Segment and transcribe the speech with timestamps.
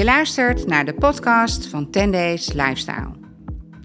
[0.00, 3.10] Je luistert naar de podcast van 10 Days Lifestyle.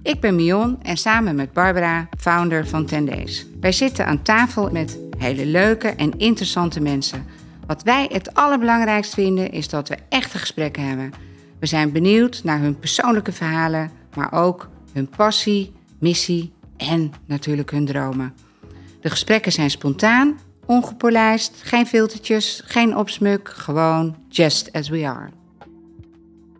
[0.02, 3.45] Ik ben Mion en samen met Barbara, founder van 10 Days.
[3.59, 7.25] Wij zitten aan tafel met hele leuke en interessante mensen.
[7.67, 11.12] Wat wij het allerbelangrijkst vinden is dat we echte gesprekken hebben.
[11.59, 17.85] We zijn benieuwd naar hun persoonlijke verhalen, maar ook hun passie, missie en natuurlijk hun
[17.85, 18.34] dromen.
[19.02, 25.29] De gesprekken zijn spontaan, ongepolijst, geen filtertjes, geen opsmuk, gewoon just as we are.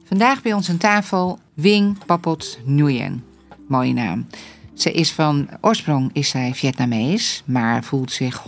[0.08, 3.24] Vandaag bij ons aan tafel Wing Papot Nguyen.
[3.68, 4.26] Mooie naam.
[4.74, 8.48] Ze is van oorsprong is zij Vietnamees, maar voelt zich 100%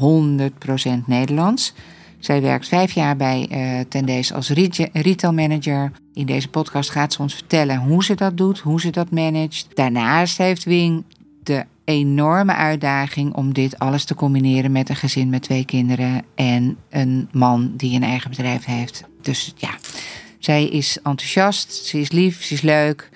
[1.06, 1.74] Nederlands.
[2.20, 4.50] Zij werkt vijf jaar bij uh, Tendees als
[4.94, 5.92] retail manager.
[6.14, 9.68] In deze podcast gaat ze ons vertellen hoe ze dat doet, hoe ze dat managt.
[9.74, 11.04] Daarnaast heeft Wing
[11.44, 16.78] de enorme uitdaging om dit alles te combineren met een gezin met twee kinderen en
[16.90, 19.04] een man die een eigen bedrijf heeft.
[19.22, 19.70] Dus ja,
[20.40, 23.10] zij is enthousiast, ze is lief, ze is leuk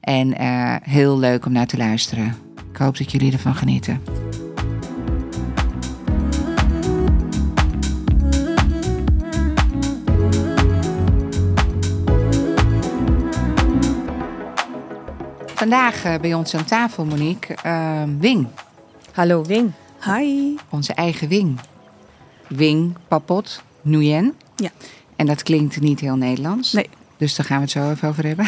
[0.00, 2.36] en uh, heel leuk om naar te luisteren.
[2.72, 4.02] Ik hoop dat jullie ervan genieten.
[15.54, 18.46] Vandaag uh, bij ons aan tafel, Monique, uh, Wing.
[19.12, 19.72] Hallo Wing.
[20.04, 20.56] Hi.
[20.68, 21.60] Onze eigen Wing.
[22.48, 24.34] Wing Papot Nguyen.
[24.56, 24.70] Ja.
[25.24, 26.72] En dat klinkt niet heel Nederlands.
[26.72, 26.88] Nee.
[27.16, 28.46] Dus daar gaan we het zo even over hebben.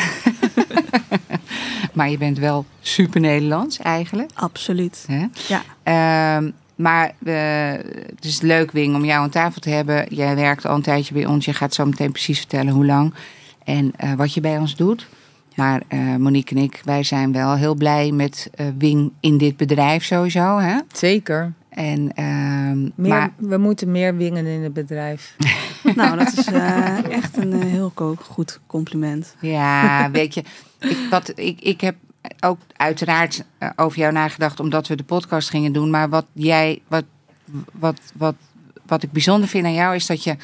[1.94, 4.30] maar je bent wel super Nederlands eigenlijk.
[4.34, 5.04] Absoluut.
[5.06, 5.26] Hè?
[5.48, 5.62] Ja.
[5.82, 7.34] Ehm, maar uh,
[8.14, 10.06] het is leuk, Wing, om jou aan tafel te hebben.
[10.08, 11.44] Jij werkt al een tijdje bij ons.
[11.44, 13.14] Je gaat zo meteen precies vertellen hoe lang
[13.64, 15.06] en uh, wat je bij ons doet.
[15.54, 20.04] Maar uh, Monique en ik, wij zijn wel heel blij met Wing in dit bedrijf
[20.04, 20.58] sowieso.
[20.58, 20.78] Hè?
[20.92, 21.52] Zeker.
[21.76, 23.32] En, ehm, meer, maar...
[23.36, 25.36] We moeten meer wingen in het bedrijf.
[25.94, 27.92] nou, dat is uh, echt een uh, heel
[28.22, 29.34] goed compliment.
[29.40, 30.42] Ja, weet je,
[30.78, 31.96] ik, wat, ik, ik heb
[32.40, 35.90] ook uiteraard uh, over jou nagedacht omdat we de podcast gingen doen.
[35.90, 37.04] Maar wat jij, wat,
[37.72, 38.34] wat, wat,
[38.86, 40.36] wat ik bijzonder vind aan jou is dat je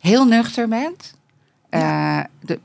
[0.00, 1.14] heel nuchter bent.
[1.70, 2.26] Ja.
[2.40, 2.60] De,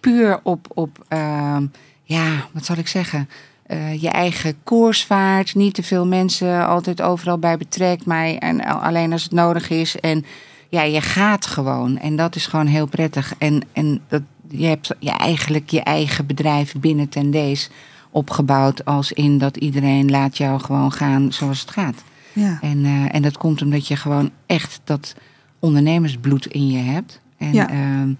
[0.00, 1.66] puur op, op ehm,
[2.02, 3.28] ja, wat zal ik zeggen?
[3.72, 5.54] Uh, je eigen koers vaart.
[5.54, 8.04] Niet te veel mensen altijd overal bij betrekt.
[8.04, 10.00] Maar en alleen als het nodig is.
[10.00, 10.24] En
[10.68, 11.98] ja, je gaat gewoon.
[11.98, 13.34] En dat is gewoon heel prettig.
[13.38, 17.70] En, en dat, je hebt je eigenlijk je eigen bedrijf binnen Tendees
[18.10, 18.84] opgebouwd.
[18.84, 22.02] Als in dat iedereen laat jou gewoon gaan zoals het gaat.
[22.32, 22.58] Ja.
[22.60, 25.14] En, uh, en dat komt omdat je gewoon echt dat
[25.58, 27.20] ondernemersbloed in je hebt.
[27.38, 27.70] En, ja.
[27.70, 28.16] Uh,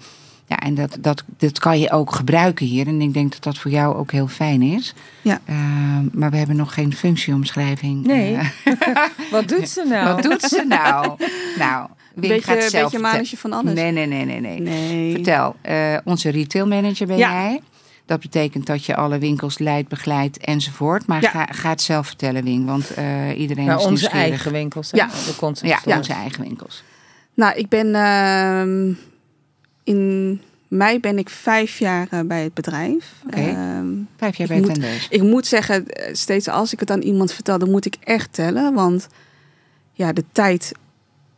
[0.51, 2.87] ja, en dat, dat, dat kan je ook gebruiken hier.
[2.87, 4.95] En ik denk dat dat voor jou ook heel fijn is.
[5.23, 5.41] Ja.
[5.49, 5.57] Uh,
[6.13, 8.07] maar we hebben nog geen functieomschrijving.
[8.07, 8.33] Nee.
[8.33, 8.49] Uh,
[9.31, 10.15] wat doet ze nou?
[10.15, 11.17] Wat doet ze nou?
[11.59, 13.75] nou, een beetje, gaat zelf beetje manetje van alles.
[13.75, 14.41] Nee, nee, nee, nee.
[14.41, 14.61] nee.
[14.61, 15.13] nee.
[15.15, 17.33] Vertel, uh, onze retail manager ben ja.
[17.33, 17.61] jij.
[18.07, 21.07] Dat betekent dat je alle winkels leidt, begeleidt enzovoort.
[21.07, 21.31] Maar ja.
[21.31, 22.67] ga, ga het zelf vertellen, Wing.
[22.67, 24.91] Want uh, iedereen nou, is onze eigen winkels.
[24.91, 24.97] Hè?
[24.97, 25.07] Ja.
[25.07, 26.83] De concept ja, onze eigen winkels.
[27.35, 28.97] Nou, ik ben uh,
[29.91, 33.15] in mei ben ik vijf jaar uh, bij het bedrijf.
[33.27, 33.79] Okay.
[33.79, 35.07] um, vijf jaar bij moet, Tendees.
[35.11, 38.75] Ik moet zeggen, steeds als ik het aan iemand vertel, dan moet ik echt tellen.
[38.75, 39.09] Want
[39.93, 40.73] ja, de tijd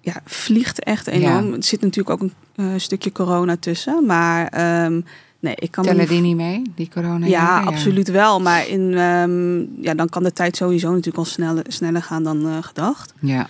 [0.01, 1.47] ja, vliegt echt enorm.
[1.47, 1.57] Ja.
[1.57, 4.07] Er zit natuurlijk ook een uh, stukje corona tussen.
[4.07, 4.41] Maar
[4.85, 5.05] um,
[5.41, 5.85] nee, ik kan...
[5.85, 7.27] Tellen die niet mee, die corona?
[7.27, 8.41] Ja, absoluut wel.
[8.41, 12.47] Maar in, um, ja, dan kan de tijd sowieso natuurlijk al sneller, sneller gaan dan
[12.47, 13.15] uh, gedacht.
[13.21, 13.49] Ja.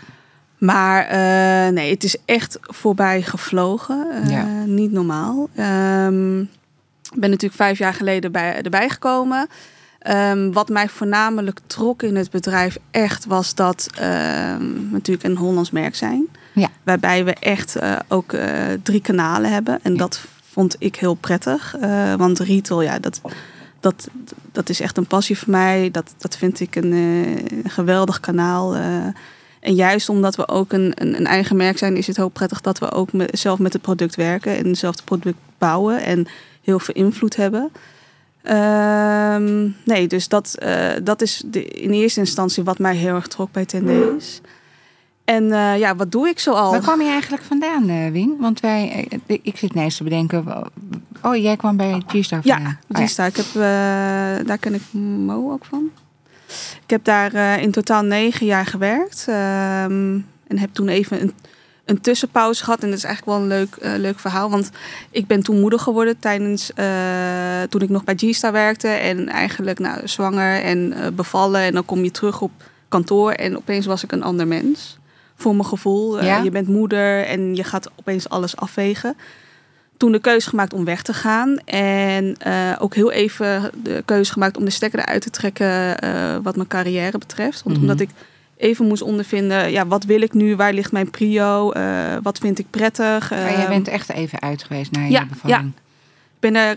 [0.63, 4.07] Maar uh, nee, het is echt voorbij gevlogen.
[4.13, 4.45] Uh, ja.
[4.65, 5.49] Niet normaal.
[5.59, 6.41] Um,
[7.13, 9.49] ik ben natuurlijk vijf jaar geleden bij, erbij gekomen.
[10.09, 14.03] Um, wat mij voornamelijk trok in het bedrijf echt was dat um,
[14.75, 16.27] we natuurlijk een Hollands merk zijn.
[16.53, 16.69] Ja.
[16.83, 18.35] Waarbij we echt uh, ook
[18.83, 19.79] drie kanalen hebben.
[19.83, 19.99] En ja.
[19.99, 20.21] dat
[20.51, 21.77] vond ik heel prettig.
[22.17, 23.21] want retail, ja, dat,
[23.81, 24.09] dat,
[24.53, 25.89] dat is echt een passie voor mij.
[25.93, 28.77] Dat, dat vind ik een, een geweldig kanaal.
[29.63, 32.61] En juist omdat we ook een, een, een, eigen merk zijn, is het heel prettig
[32.61, 36.27] dat we ook met, zelf met het product werken en zelf het product bouwen en
[36.63, 37.71] heel veel invloed hebben.
[38.45, 43.27] Um, nee, dus dat, uh, dat is de, in eerste instantie wat mij heel erg
[43.27, 44.41] trok bij Tendees.
[45.25, 46.71] En uh, ja, wat doe ik zoal?
[46.71, 48.41] Waar kwam je eigenlijk vandaan, uh, Wing?
[48.41, 50.71] Want wij, ik zit ineens te bedenken.
[51.23, 52.79] Oh, jij kwam bij G-Star vandaan?
[52.89, 53.29] Ja, G-Star.
[53.29, 53.41] Oh, ja.
[53.41, 54.83] Ik heb, daar ken ik
[55.27, 55.91] Mo ook van.
[56.83, 59.27] Ik heb daar uh, in totaal negen jaar gewerkt.
[59.29, 61.35] Um, en heb toen even een,
[61.85, 62.83] een tussenpauze gehad.
[62.83, 64.51] En dat is eigenlijk wel een leuk, uh, leuk verhaal.
[64.51, 64.71] Want
[65.11, 68.89] ik ben toen moeder geworden tijdens uh, toen ik nog bij G-Star werkte.
[68.89, 71.61] En eigenlijk nou, zwanger en bevallen.
[71.61, 72.51] En dan kom je terug op
[72.89, 73.33] kantoor.
[73.33, 74.99] En opeens was ik een ander mens.
[75.37, 76.25] Voor mijn gevoel.
[76.25, 76.43] Ja?
[76.43, 79.17] je bent moeder en je gaat opeens alles afwegen.
[80.03, 81.57] Toen de keuze gemaakt om weg te gaan.
[81.65, 86.37] En eh, ook heel even de keuze gemaakt om de stekker eruit te trekken eh,
[86.43, 87.63] wat mijn carrière betreft.
[87.63, 87.85] Want Mhm.
[87.85, 88.11] omdat ik
[88.57, 90.57] even moest ondervinden, ja, wat wil ik nu?
[90.57, 91.71] Waar ligt mijn prio?
[91.71, 93.31] Eh, wat vind ik prettig?
[93.31, 95.73] Maar jij Ehm, bent echt even uit geweest na je ja, bevalling.
[96.41, 96.77] Ik ben er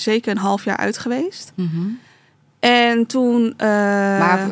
[0.00, 1.52] zeker een half jaar uit geweest.
[1.54, 1.80] Mhm.
[2.70, 3.54] En toen...
[3.56, 3.68] eh,
[4.18, 4.48] Maar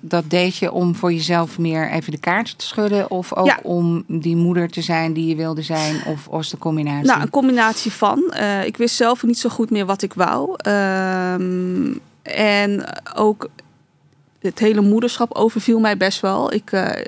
[0.00, 3.10] dat deed je om voor jezelf meer even de kaart te schudden?
[3.10, 3.58] Of ook Ja.
[3.62, 6.04] om die moeder te zijn die je wilde zijn?
[6.06, 7.06] Of was de combinatie?
[7.06, 8.30] Nou, een combinatie van.
[8.32, 10.54] Eh, ik wist zelf niet zo goed meer wat ik wou.
[10.56, 11.92] Ehm,
[12.22, 13.48] en ook
[14.40, 16.52] het hele moederschap overviel mij best wel.
[16.52, 17.04] Ik, eh,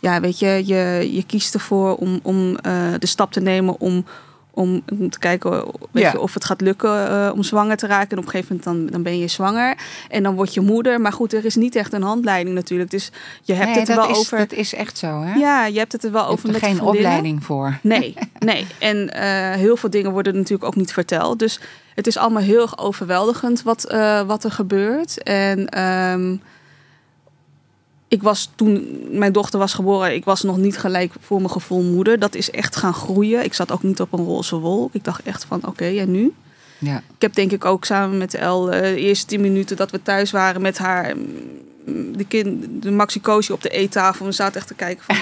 [0.00, 2.56] ja, weet je, je, je kiest ervoor om, om
[2.98, 4.04] de stap te nemen om,
[4.50, 5.50] om, om te kijken
[5.90, 6.10] weet Ja.
[6.12, 8.10] je, of het gaat lukken eh, om zwanger te raken.
[8.10, 9.76] En op een gegeven moment dan, dan ben je zwanger.
[10.08, 11.00] En dan word je moeder.
[11.00, 12.90] Maar goed, er is niet echt een handleiding natuurlijk.
[12.90, 13.10] Dus
[13.42, 14.38] je hebt Nee, het er wel is, over.
[14.38, 15.34] Dat is echt zo, hè?
[15.34, 17.78] Ja, je hebt het er wel je over er met geen opleiding voor.
[17.82, 18.66] Nee, nee.
[18.78, 21.38] En eh, heel veel dingen worden natuurlijk ook niet verteld.
[21.38, 21.60] Dus
[21.94, 25.22] het is allemaal heel erg overweldigend wat, eh, wat er gebeurt.
[25.22, 26.36] En ehm,
[28.10, 31.82] ik was toen mijn dochter was geboren, ik was nog niet gelijk voor mijn gevoel
[31.82, 32.18] moeder.
[32.18, 33.44] Dat is echt gaan groeien.
[33.44, 34.94] Ik zat ook niet op een roze wolk.
[34.94, 36.32] Ik dacht echt van oké, en nu?
[36.78, 36.96] Ja.
[36.96, 40.02] Ik heb denk ik ook samen met El eh, de eerste tien minuten dat we
[40.02, 41.16] thuis waren met haar...
[41.16, 44.26] mm, De, kind, de Maxi Cosi op de eettafel.
[44.26, 45.16] We zaten echt te kijken van...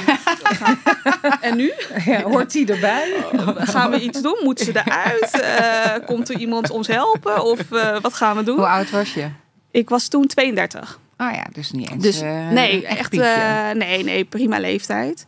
[1.41, 1.73] en nu?
[2.05, 3.13] Ja, hoort die erbij?
[3.57, 4.41] Gaan we iets doen?
[4.45, 5.41] Moet ze eruit?
[5.41, 7.43] Eh, komt er iemand ons helpen?
[7.45, 8.57] Of eh, wat gaan we doen?
[8.57, 9.27] Hoe oud was je?
[9.71, 10.99] Ik was toen 32.
[11.19, 12.03] Oh ja, dus niet eens.
[12.03, 15.27] Dus eh, nee, echt eh, nee, nee, prima leeftijd.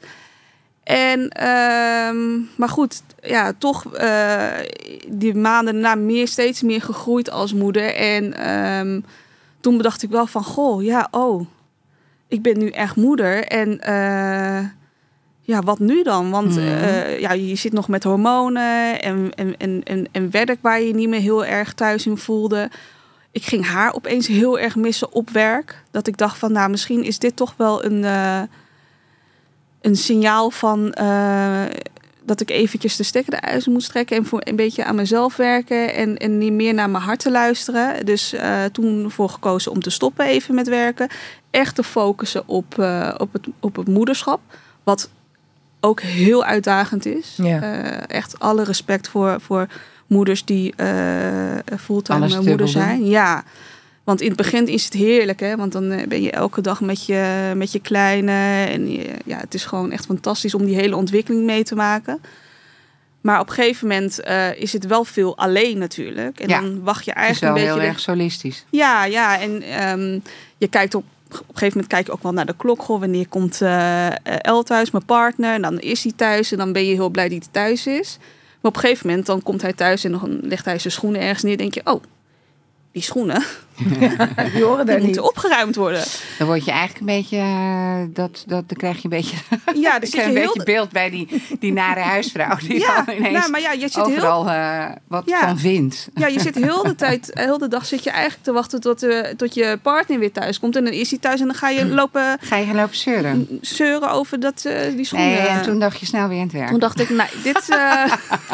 [0.83, 4.49] En, ehm, maar goed, ja, toch eh,
[5.09, 7.95] die maanden daarna meer, steeds meer gegroeid als moeder.
[7.95, 9.01] En ehm,
[9.61, 11.47] toen bedacht ik wel van, goh, ja, oh,
[12.29, 13.45] ik ben nu echt moeder.
[13.45, 13.79] En
[15.43, 16.31] ja, wat nu dan?
[16.31, 17.21] Want Mhm.
[17.21, 20.95] ja, je zit nog met hormonen en, en, en, en, en werk waar je je
[20.95, 22.71] niet meer heel erg thuis in voelde.
[23.33, 25.83] Ik ging haar opeens heel erg missen op werk.
[25.91, 28.43] Dat ik dacht van, nou, misschien is dit toch wel een, eh,
[29.81, 31.65] een signaal van eh,
[32.23, 35.95] dat ik eventjes de stekker eruit moest trekken en voor een beetje aan mezelf werken
[35.95, 38.07] en, en niet meer naar mijn hart te luisteren.
[38.07, 41.09] Dus eh, toen voor gekozen om te stoppen even met werken.
[41.51, 42.73] Echt te focussen op,
[43.19, 44.41] op, het, op het moederschap.
[44.83, 45.11] Wat
[45.81, 47.35] ook heel uitdagend is.
[47.37, 47.61] Ja.
[48.07, 49.67] Echt alle respect voor, voor
[50.11, 53.07] moeders die eh fulltime Alles moeder zijn.
[53.07, 53.45] Ja,
[54.05, 55.57] want in het begin is het heerlijk, hè?
[55.57, 58.65] Want dan eh, ben je elke dag met je, met je kleine.
[58.71, 62.21] En je- ja, het is gewoon echt fantastisch om die hele ontwikkeling mee te maken.
[63.21, 66.41] Maar op een gegeven moment eh, is het wel veel alleen natuurlijk.
[66.41, 67.81] En Ja, dan wacht je Het is eigenlijk wel een beetje...
[67.81, 68.65] heel erg solistisch.
[68.71, 69.41] ja, ja.
[69.41, 70.19] En ehm,
[70.59, 72.83] je kijkt op, op een gegeven moment kijk je ook wel naar de klok.
[72.83, 75.55] Goh, wanneer komt eh eh, El thuis, mijn partner?
[75.55, 78.19] En dan is hij thuis en dan ben je heel blij dat hij thuis is.
[78.61, 81.21] Maar op een gegeven moment dan komt hij thuis en dan legt hij zijn schoenen
[81.21, 81.57] ergens neer.
[81.57, 82.03] denk je, oh,
[82.93, 83.45] die schoenen
[84.55, 85.05] Die horen die daar niet.
[85.05, 86.05] moeten opgeruimd worden.
[86.39, 89.37] Dan word je eigenlijk een beetje, eh, dat, dat, dan krijg je een beetje,
[89.75, 90.53] Ja, dan zit krijg je een heel...
[90.55, 93.95] beetje beeld bij die, die nare huisvrouw die Ja, ineens nou, maar ja, je zit
[93.95, 95.41] heel overal eh, wat Ja.
[95.41, 96.09] van vindt.
[96.15, 99.03] Ja, je zit heel de tijd, heel de dag zit je eigenlijk te wachten tot,
[99.03, 100.77] eh, tot je partner weer thuis komt.
[100.77, 103.59] En dan is hij thuis en dan ga je lopen Ga je gaan lopen zeuren?
[103.61, 105.29] zeuren over dat, eh, die schoenen.
[105.29, 106.69] Nee, en toen dacht je snel weer aan het werk.
[106.69, 108.13] Toen dacht ik, nou, dit eh,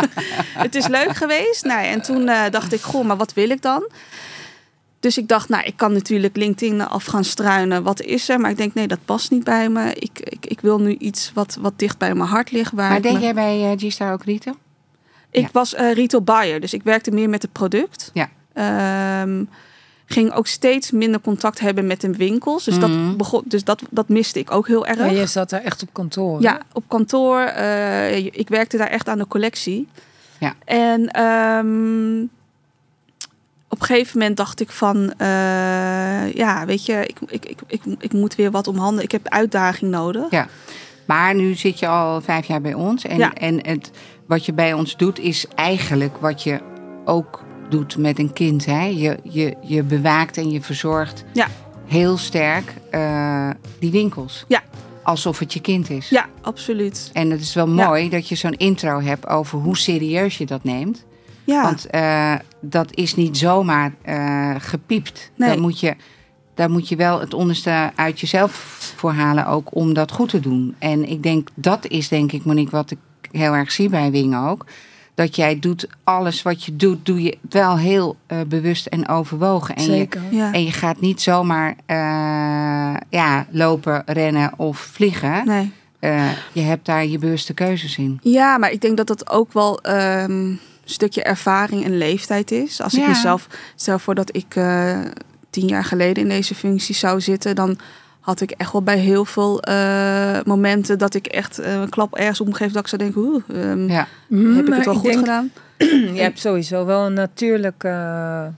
[0.64, 1.64] het is leuk geweest.
[1.64, 3.88] Nou, en toen eh, dacht ik, goh, maar wat wil ik dan?
[5.06, 7.82] Dus ik dacht, nou, ik kan natuurlijk LinkedIn af gaan struinen.
[7.82, 8.40] Wat is er?
[8.40, 9.92] Maar ik denk, nee, dat past niet bij me.
[9.94, 12.72] Ik, ik, ik wil nu iets wat, wat dicht bij mijn hart ligt.
[12.72, 14.54] Waar maar deed me- jij bij eh, G-Star ook retail?
[15.30, 15.48] Ik Ja.
[15.52, 18.10] was eh, retail buyer, dus ik werkte meer met het product.
[18.14, 18.28] Ja.
[18.52, 19.44] Ehm,
[20.06, 22.64] ging ook steeds minder contact hebben met de winkels.
[22.64, 23.06] Dus, Mhm.
[23.06, 24.98] dat, begon, dus dat, dat miste ik ook heel erg.
[24.98, 26.40] Maar je zat daar echt op kantoor.
[26.42, 27.40] Ja, op kantoor.
[27.40, 29.88] eh, ik werkte daar echt aan de collectie.
[30.40, 30.54] Ja.
[30.64, 32.24] En ehm,
[33.76, 35.12] op een gegeven moment dacht ik van...
[35.16, 39.04] eh, ja, weet je, ik, ik, ik, ik, ik moet weer wat om handen.
[39.04, 40.30] Ik heb uitdaging nodig.
[40.30, 40.46] Ja.
[41.04, 43.04] Maar nu zit je al vijf jaar bij ons.
[43.04, 43.32] En, Ja.
[43.34, 43.90] en het,
[44.26, 46.60] wat je bij ons doet, is eigenlijk wat je
[47.04, 48.64] ook doet met een kind.
[48.64, 48.84] Hè?
[48.84, 51.46] Je, je, je bewaakt en je verzorgt Ja.
[51.86, 54.44] heel sterk eh, die winkels.
[54.48, 54.62] Ja.
[55.02, 56.08] Alsof het je kind is.
[56.08, 57.10] Ja, absoluut.
[57.12, 57.86] En het is wel Ja.
[57.86, 61.04] mooi dat je zo'n intro hebt over hoe serieus je dat neemt.
[61.46, 65.30] Ja, Want eh, dat is niet zomaar eh, gepiept.
[65.36, 65.48] Nee.
[65.48, 65.96] Daar, moet je,
[66.54, 68.52] daar moet je wel het onderste uit jezelf
[68.96, 70.74] voor halen ook om dat goed te doen.
[70.78, 72.98] En ik denk, dat is denk ik, Monique, wat ik
[73.30, 74.66] heel erg zie bij Wing ook.
[75.14, 79.76] Dat jij doet, alles wat je doet, doe je wel heel eh, bewust en overwogen.
[79.76, 80.22] En je, Zeker.
[80.30, 80.52] ja.
[80.52, 81.76] en je gaat niet zomaar
[83.08, 85.46] ja, lopen, rennen of vliegen.
[85.46, 85.72] Nee.
[86.52, 88.18] je hebt daar je bewuste keuzes in.
[88.22, 90.52] Ja, maar ik denk dat dat ook wel ehm,
[90.90, 92.80] stukje ervaring en leeftijd is.
[92.80, 94.98] Als ik mezelf stel voor dat ik eh,
[95.50, 97.78] tien jaar geleden in deze functie zou zitten, dan
[98.20, 102.14] had ik echt wel bij heel veel eh, momenten dat ik echt eh, een klap
[102.14, 104.06] ergens op geef dat ik zou denken, oeh, ehm, Ja.
[104.56, 105.50] heb ik het wel goed denk, gedaan?
[106.16, 108.52] Je hebt sowieso wel een natuurlijke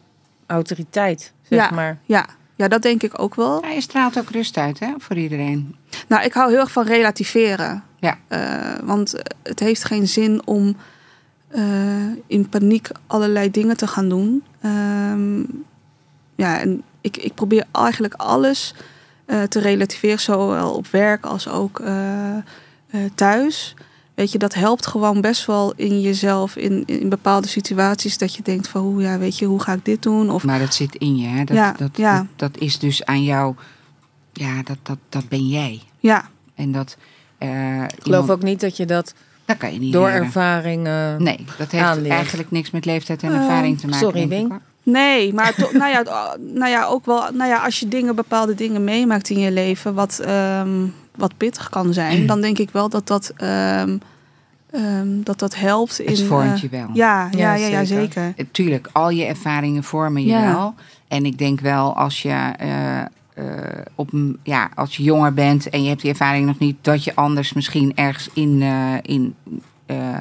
[0.46, 1.70] autoriteit, zeg Ja.
[1.74, 1.98] maar.
[2.04, 2.26] Ja.
[2.56, 3.62] ja, dat denk ik ook wel.
[3.64, 5.76] Ja, je straalt ook rust uit hè, voor iedereen.
[6.08, 7.82] Nou, ik hou heel erg van relativeren.
[7.98, 8.18] Ja.
[8.28, 8.40] Eh,
[8.82, 10.76] want het heeft geen zin om
[11.48, 11.62] eh,
[12.26, 14.42] in paniek allerlei dingen te gaan doen.
[14.60, 15.38] Ehm,
[16.34, 18.74] ja, en ik, ik probeer eigenlijk alles
[19.24, 22.42] eh, te relativeren, zowel op werk als ook eh, eh,
[23.14, 23.74] thuis.
[24.14, 28.42] Weet je, dat helpt gewoon best wel in jezelf, in, in bepaalde situaties, dat je
[28.42, 30.30] denkt van, hoe, ja, weet je, hoe ga ik dit doen?
[30.30, 31.26] Of Maar dat zit in je.
[31.26, 31.44] Hè?
[31.44, 32.16] Dat, Ja, dat, ja.
[32.16, 33.54] Dat, dat is dus aan jou.
[34.32, 35.82] Ja, dat, dat, dat ben jij.
[35.98, 36.96] ja, En dat.
[37.38, 39.14] eh, Ik geloof iemand- ook niet dat je dat
[39.48, 40.22] Dat kan je niet door leren.
[40.24, 40.82] ervaring...
[41.18, 42.14] Nee, dat heeft aanleert.
[42.14, 44.06] eigenlijk niks met leeftijd en Eh, ervaring te maken.
[44.06, 44.52] sorry, Wing.
[44.82, 48.14] Nee, maar toch, nou, ja, oh, nou ja, ook wel, nou ja, als je dingen,
[48.14, 50.68] bepaalde dingen meemaakt in je leven, wat, ehm,
[51.16, 53.96] wat pittig kan zijn, dan denk ik wel dat dat, ehm,
[54.70, 56.08] ehm, dat, dat helpt in.
[56.10, 56.88] Het vormt eh, je wel.
[56.92, 58.22] Ja, ja, ja, ja, zeker.
[58.34, 58.50] zeker.
[58.50, 60.52] Tuurlijk, al je ervaringen vormen je Ja.
[60.54, 60.74] wel.
[61.08, 63.02] En ik denk wel als je, eh,
[63.94, 67.04] op, een- ja, als je jonger bent en je hebt die ervaring nog niet, dat
[67.04, 69.34] je anders misschien ergens in, eh, in
[69.86, 70.16] eh,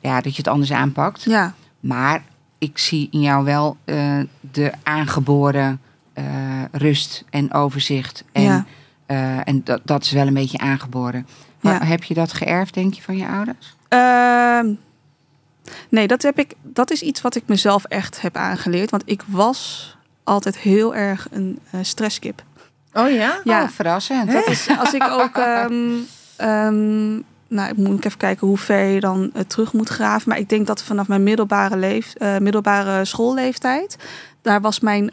[0.00, 1.22] ja, dat je het anders aanpakt.
[1.22, 2.22] Ja, Maar
[2.58, 4.18] ik zie in jou wel eh,
[4.52, 5.80] de aangeboren
[6.12, 6.24] eh,
[6.72, 8.24] rust en overzicht.
[8.32, 8.64] En, Ja.
[9.06, 11.26] eh, en dat, dat is wel een beetje aangeboren.
[11.60, 11.84] Maar Ja.
[11.86, 13.74] Heb je dat geërfd, denk je, van je ouders?
[13.88, 14.66] Ehm,
[15.88, 19.22] nee, dat, heb ik, dat is iets wat ik mezelf echt heb aangeleerd, want ik
[19.26, 22.42] was altijd heel erg een eh, stresskip.
[22.92, 23.40] Oh ja?
[23.44, 23.62] Ja.
[23.62, 24.32] Oh, verrassend.
[24.32, 25.36] Dat is als ik ook.
[25.46, 25.90] ehm,
[26.36, 27.12] ehm,
[27.48, 30.28] nou, ik moet even kijken hoe ver je dan eh, terug moet graven.
[30.28, 33.96] Maar ik denk dat vanaf mijn middelbare, leef, eh, middelbare schoolleeftijd.
[34.42, 35.10] Daar was mijn,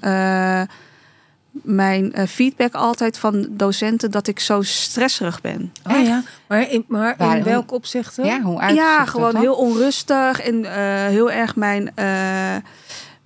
[1.52, 5.74] mijn feedback altijd van docenten dat ik zo stresserig ben.
[5.90, 6.24] Oh ja?
[6.48, 8.16] Maar in, maar in welk opzicht?
[8.16, 10.66] Ja, hoe Ja, gewoon heel onrustig en
[11.10, 11.94] heel erg mijn,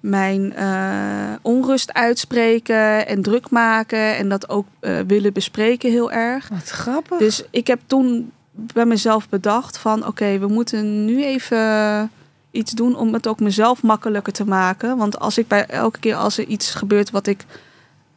[0.03, 4.15] mijn eh, onrust uitspreken en druk maken.
[4.17, 6.48] En dat ook eh, willen bespreken heel erg.
[6.48, 7.17] Wat grappig.
[7.17, 12.12] Dus ik heb toen bij mezelf bedacht van oké, we moeten nu even
[12.51, 14.98] iets doen om het ook mezelf makkelijker te maken.
[14.98, 17.45] Want als ik bij elke keer als er iets gebeurt wat ik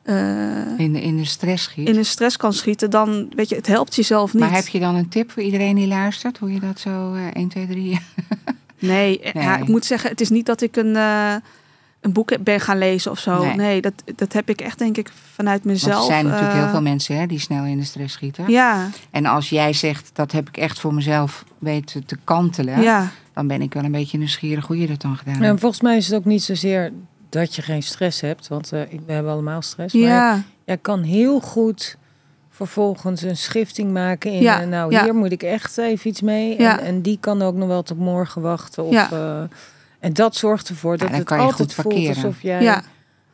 [0.02, 1.88] eh, In de, in de stress schiet.
[1.88, 4.42] in een stress kan schieten, dan weet je, het helpt jezelf niet.
[4.42, 6.38] Maar heb je dan een tip voor iedereen die luistert?
[6.38, 8.00] Hoe je dat zo eh 1, 2, 3...
[8.78, 10.96] Nee, Ja, ik moet zeggen, het is niet dat ik een,
[12.00, 13.44] een boek ben gaan lezen of zo.
[13.44, 13.56] Nee.
[13.56, 15.98] Nee, dat, dat heb ik echt denk ik vanuit Want mezelf.
[16.00, 18.44] er zijn natuurlijk eh, heel veel mensen hè, die snel in de stress schieten.
[18.50, 22.82] Ja, En als jij zegt, dat heb ik echt voor mezelf weten te kantelen...
[22.82, 25.46] ja, dan ben ik wel een beetje nieuwsgierig hoe je dat dan gedaan hebt.
[25.46, 26.92] en volgens mij is het ook niet zozeer
[27.28, 28.48] dat je geen stress hebt.
[28.48, 29.94] Want eh, ik- we hebben allemaal stress.
[29.94, 31.96] Maar ja, jij kan heel goed
[32.50, 34.42] vervolgens een schifting maken in...
[34.42, 35.02] Ja, eh, nou, ja.
[35.02, 36.58] hier moet ik echt even iets mee.
[36.60, 36.78] Ja.
[36.80, 38.84] En, en die kan ook nog wel tot morgen wachten.
[38.84, 39.10] Of, Ja.
[39.12, 39.42] eh,
[40.00, 42.14] en dat zorgt ervoor dat dan het je altijd goed voelt parkeren.
[42.24, 42.82] alsof jij ja.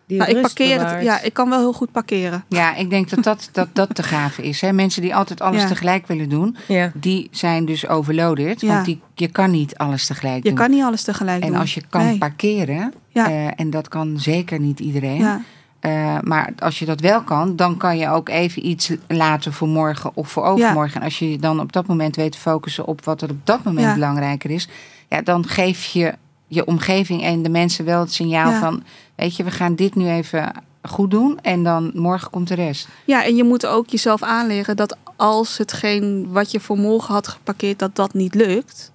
[0.06, 1.02] die Nou, ik parkeer het.
[1.04, 2.44] Ja, ik kan wel heel goed parkeren.
[2.48, 4.60] Ja, ik denk dat dat, dat, dat te gave is.
[4.60, 4.72] Hè?
[4.72, 5.68] Mensen die altijd alles Ja.
[5.68, 6.56] tegelijk willen doen...
[6.68, 6.92] Ja.
[6.94, 8.60] die zijn dus overloaded.
[8.60, 8.68] Ja.
[8.68, 10.54] Want die, je kan niet alles tegelijk Je doen.
[10.58, 11.60] kan niet alles tegelijk en doen.
[11.60, 12.18] als je kan Nee.
[12.18, 12.92] parkeren...
[13.08, 13.28] Ja.
[13.28, 15.16] eh, en dat kan zeker niet iedereen...
[15.20, 15.40] Ja,
[15.80, 19.68] Eh, maar als je dat wel kan, dan kan je ook even iets laten voor
[19.68, 21.00] morgen of voor overmorgen.
[21.00, 23.46] En als je je dan op dat moment weet te focussen op wat er op
[23.46, 23.94] dat moment Ja.
[23.94, 24.68] belangrijker is,
[25.08, 26.14] ja, dan geef je
[26.54, 28.60] je omgeving en de mensen wel het signaal Ja.
[28.60, 28.82] van,
[29.14, 32.88] weet je, we gaan dit nu even goed doen en dan morgen komt de rest.
[33.04, 37.28] ja, en je moet ook jezelf aanleren dat als hetgeen wat je voor morgen had
[37.28, 38.92] geparkeerd, dat dat niet lukt,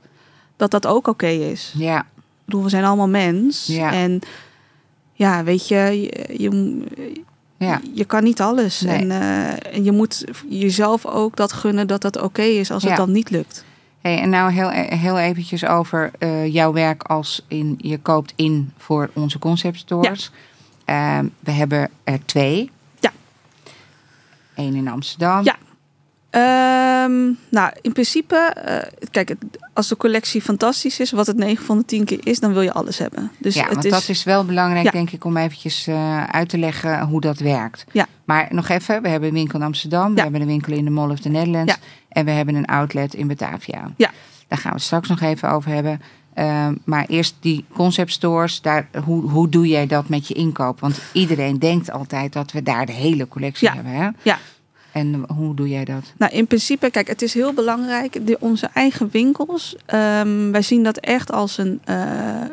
[0.56, 1.74] dat dat ook oké is.
[1.78, 2.06] Ja, Ik
[2.46, 3.66] bedoel, we zijn allemaal mens.
[3.66, 3.92] Ja.
[3.94, 4.20] En
[5.14, 6.82] ja, weet je, je, je,
[7.58, 7.82] ja.
[7.94, 8.82] je kan niet alles.
[8.82, 8.98] Nee.
[8.98, 12.96] En, eh, en je moet jezelf ook dat gunnen dat dat oké is als het
[12.96, 13.66] dan niet lukt.
[14.08, 18.74] Hey, en nou heel, heel eventjes over eh, jouw werk als in, je koopt in
[18.78, 20.32] voor onze concept stores.
[20.86, 22.72] Ehm, we hebben er twee.
[23.00, 23.12] Ja.
[24.56, 25.44] Eén in Amsterdam.
[25.44, 25.56] Ja.
[26.30, 29.36] Ehm, nou, in principe, eh, kijk,
[29.74, 32.62] als de collectie fantastisch is, wat het 9 van de 10 keer is, dan wil
[32.62, 33.32] je alles hebben.
[33.38, 34.92] Dus ja, het want is, dat is wel belangrijk, Ja.
[34.92, 37.86] denk ik, om eventjes eh, uit te leggen hoe dat werkt.
[37.92, 38.06] Ja.
[38.26, 40.92] Maar nog even, we hebben een winkel in Amsterdam, we hebben een winkel in de
[40.92, 41.78] Mall of the Netherlands
[42.10, 43.92] en we hebben een outlet in Batavia.
[43.98, 44.12] Ja.
[44.48, 46.02] Daar gaan we het straks nog even over hebben.
[46.34, 50.80] Ehm, maar eerst die concept stores, daar, hoe, hoe doe jij dat met je inkoop?
[50.80, 53.92] Want iedereen denkt altijd dat we daar de hele collectie hebben.
[53.92, 54.10] Hè?
[54.22, 54.40] Ja.
[54.98, 56.04] En hoe doe jij dat?
[56.18, 58.28] Nou, in principe, kijk, het is heel belangrijk.
[58.28, 61.96] De, onze eigen winkels, ehm, wij zien dat echt als een, uh,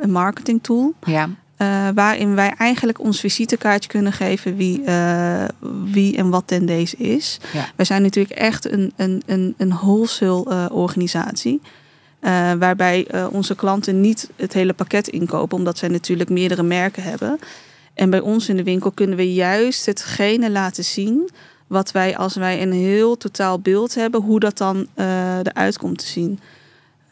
[0.01, 0.95] een marketing tool.
[1.05, 1.29] Ja.
[1.59, 5.45] Uh, waarin wij eigenlijk ons visitekaartje kunnen geven wie, uh,
[5.85, 7.39] wie en wat ten deze is.
[7.53, 7.67] Ja.
[7.77, 11.61] Wij zijn natuurlijk echt een, een, een, een wholesale uh, organisatie.
[12.59, 17.39] waarbij onze klanten niet het hele pakket inkopen, omdat zij natuurlijk meerdere merken hebben.
[17.95, 21.31] En bij ons in de winkel kunnen we juist hetgene laten zien
[21.67, 24.87] wat wij als wij een heel totaal beeld hebben, hoe dat dan
[25.43, 26.41] eruit komt te zien.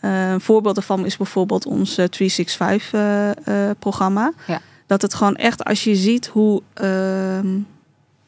[0.05, 4.33] Uh, een voorbeeld daarvan is bijvoorbeeld ons 365-programma.
[4.47, 4.61] Ja.
[4.87, 7.39] Dat het gewoon echt, als je ziet hoe, uh,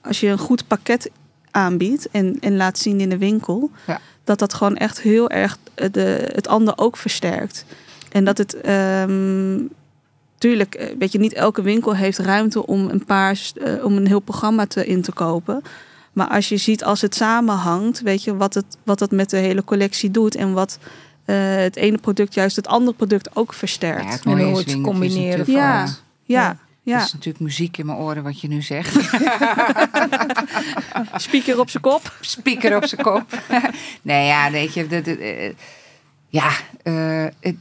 [0.01, 1.11] als je een goed pakket
[1.51, 4.01] aanbiedt en, en laat zien in de winkel, ja.
[4.25, 7.65] dat dat gewoon echt heel erg de, het ander ook versterkt.
[8.13, 9.71] En dat het, um,
[10.39, 14.21] tuurlijk, weet je, niet elke winkel heeft ruimte om een paar, uh, om een heel
[14.21, 15.63] programma te, in te kopen.
[16.15, 19.37] Maar als je ziet als het samenhangt, weet je, wat het, wat het met de
[19.37, 20.79] hele collectie doet en wat
[21.27, 24.05] uh, het ene product juist het andere product ook versterkt.
[24.05, 25.89] Ja, het En hoe het combineren natuurlijk Ja,
[26.25, 26.97] ja, ja.
[26.97, 28.95] Het is natuurlijk muziek in mijn oren wat je nu zegt.
[31.27, 32.17] Speaker op zijn kop.
[32.21, 33.25] Speaker op zijn kop.
[34.03, 35.53] nee, ja, weet je, dat, dat, eh,
[36.29, 36.51] ja,
[36.83, 37.57] eh, het,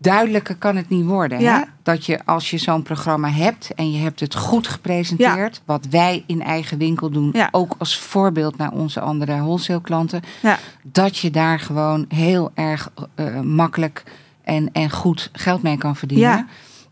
[0.00, 1.38] duidelijker kan het niet worden.
[1.38, 1.60] Hè?
[1.82, 6.24] Dat je als je zo'n programma hebt en je hebt het goed gepresenteerd, wat wij
[6.26, 7.48] in eigen winkel doen, Ja.
[7.50, 10.58] ook als voorbeeld naar onze andere wholesale klanten, Ja.
[10.82, 14.02] dat je daar gewoon heel erg eh, makkelijk
[14.44, 16.48] en, en goed geld mee kan verdienen.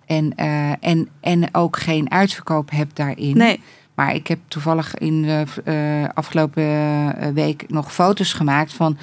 [0.06, 3.36] En, eh, en, en ook geen uitverkoop hebt daarin.
[3.36, 3.60] Nee,
[3.94, 5.74] Maar ik heb toevallig in de eh,
[6.14, 8.98] afgelopen eh, week nog foto's gemaakt van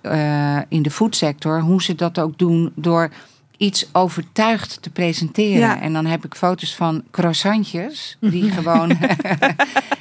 [0.00, 1.60] eh, in de foodsector.
[1.60, 3.10] Hoe ze dat ook doen door
[3.56, 5.58] iets overtuigd te presenteren.
[5.58, 5.80] Ja.
[5.80, 8.16] En dan heb ik foto's van croissantjes.
[8.20, 8.90] Die gewoon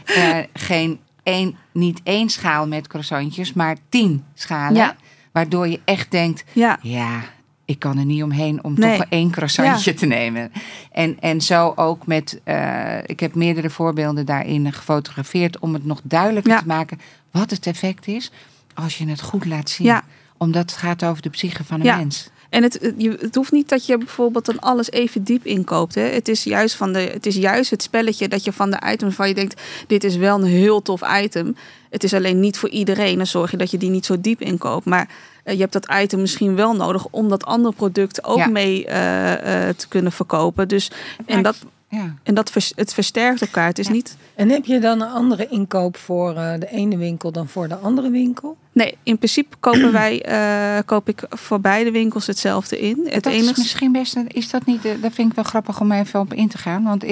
[0.05, 4.75] eh, geen één, niet één schaal met croissantjes, maar tien schalen.
[4.75, 4.95] Ja.
[5.31, 7.21] Waardoor je echt denkt, ja, ja,
[7.65, 8.97] ik kan er niet omheen om Nee.
[8.97, 10.51] toch één croissantje te nemen.
[10.91, 16.01] En, en zo ook met, eh, ik heb meerdere voorbeelden daarin gefotografeerd om het nog
[16.03, 16.99] duidelijker te maken
[17.31, 18.31] wat het effect is
[18.73, 20.01] als je het goed laat zien.
[20.37, 21.95] Omdat het gaat over de psyche van een Ja.
[21.97, 22.29] mens.
[22.53, 22.79] En het,
[23.19, 25.95] het- hoeft niet dat je bijvoorbeeld dan alles even diep inkoopt.
[25.95, 26.01] Hè.
[26.01, 29.15] Het, is juist van de, het is juist het spelletje dat je van de items
[29.15, 29.61] van je denkt...
[29.87, 31.55] dit is wel een heel tof item.
[31.89, 33.17] Het is alleen niet voor iedereen.
[33.17, 34.85] Dan zorg je dat je die niet zo diep inkoopt.
[34.85, 35.09] Maar
[35.43, 37.07] eh, je hebt dat item misschien wel nodig...
[37.09, 38.47] om dat andere product ook Ja.
[38.47, 40.67] mee eh, eh, te kunnen verkopen.
[40.67, 40.91] Dus,
[41.25, 41.55] en dat,
[41.93, 42.13] Ja.
[42.23, 43.67] en dat vers- het versterkt elkaar.
[43.67, 43.93] Het is Ja.
[43.93, 44.17] niet...
[44.35, 47.75] En heb je dan een andere inkoop voor eh, de ene winkel dan voor de
[47.75, 48.57] andere winkel?
[48.71, 53.01] Nee, in principe kopen wij, eh, koop ik voor beide winkels hetzelfde in.
[53.09, 53.59] Het dat is enige...
[53.59, 56.47] misschien best, is dat niet, eh, dat vind ik wel grappig om even op in
[56.47, 56.83] te gaan.
[56.83, 57.03] Want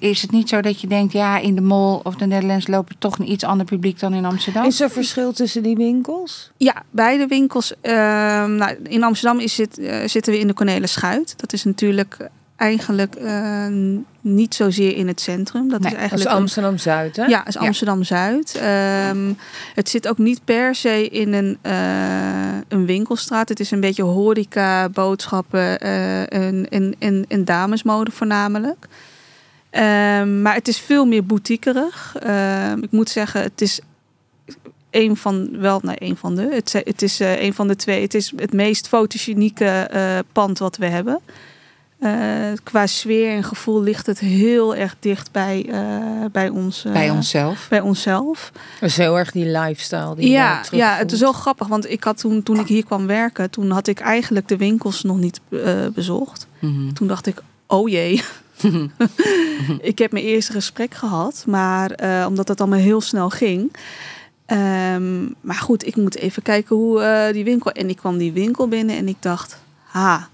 [0.00, 2.98] is het niet zo dat je denkt, ja, in de mall of de Netherlands lopen
[2.98, 4.64] toch een iets ander publiek dan in Amsterdam?
[4.64, 6.50] Is er verschil tussen die winkels?
[6.56, 7.74] Ja, beide winkels.
[7.80, 11.34] ehm, nou, in Amsterdam is het, zitten we in de Cornelis Schuit.
[11.36, 12.16] Dat is natuurlijk
[12.58, 13.66] eigenlijk eh,
[14.20, 15.68] niet zozeer in het centrum.
[15.68, 17.24] Dat Nee, is eigenlijk een- Amsterdam-Zuid, hè?
[17.24, 17.56] Ja, is.
[17.56, 18.54] Amsterdam Zuid.
[18.54, 19.32] Ehm,
[19.74, 23.48] het zit ook niet per se in een, eh, een winkelstraat.
[23.48, 28.86] Het is een beetje horeca, boodschappen eh, en, en, en, en damesmode voornamelijk.
[29.70, 32.16] Ehm, maar het is veel meer boutiquerig.
[32.18, 33.80] Ehm, ik moet zeggen, het is
[34.90, 36.48] een van, wel, nee, een van de.
[36.50, 38.02] Het, het is een van de twee.
[38.02, 39.90] Het is het meest fotogenieke
[40.32, 41.20] pand wat we hebben.
[41.98, 42.12] Eh,
[42.62, 47.10] qua sfeer en gevoel ligt het heel erg dicht bij, eh, bij, ons, eh, Bij
[47.10, 47.66] onszelf.
[47.68, 48.52] bij onszelf.
[48.80, 51.66] Dat is heel erg die lifestyle die Ja, ja, het is wel grappig.
[51.66, 55.02] Want ik had toen, toen ik hier kwam werken, toen had ik eigenlijk de winkels
[55.02, 56.46] nog niet eh, bezocht.
[56.58, 56.92] Mhm.
[56.92, 58.22] Toen dacht ik, oh jee.
[59.80, 63.72] ik heb mijn eerste gesprek gehad, maar eh, omdat het allemaal heel snel ging.
[64.46, 67.70] Ehm, maar goed, ik moet even kijken hoe eh, die winkel.
[67.70, 70.28] En ik kwam die winkel binnen en ik dacht, ha,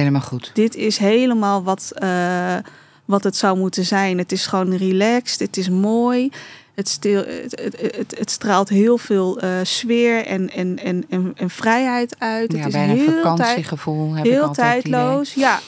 [0.00, 0.50] Helemaal goed.
[0.54, 2.56] dit is helemaal wat, eh,
[3.04, 4.18] wat het zou moeten zijn.
[4.18, 6.30] Het is gewoon relaxed, het is mooi.
[6.74, 11.32] Het, stil, het, het, het, het straalt heel veel eh, sfeer en, en, en, en,
[11.36, 12.52] en vrijheid uit.
[12.52, 14.54] Ja, het is bijna een heel tijd, vakantiegevoel heb heel idee.
[14.54, 15.34] tijdloos.
[15.34, 15.60] Ja.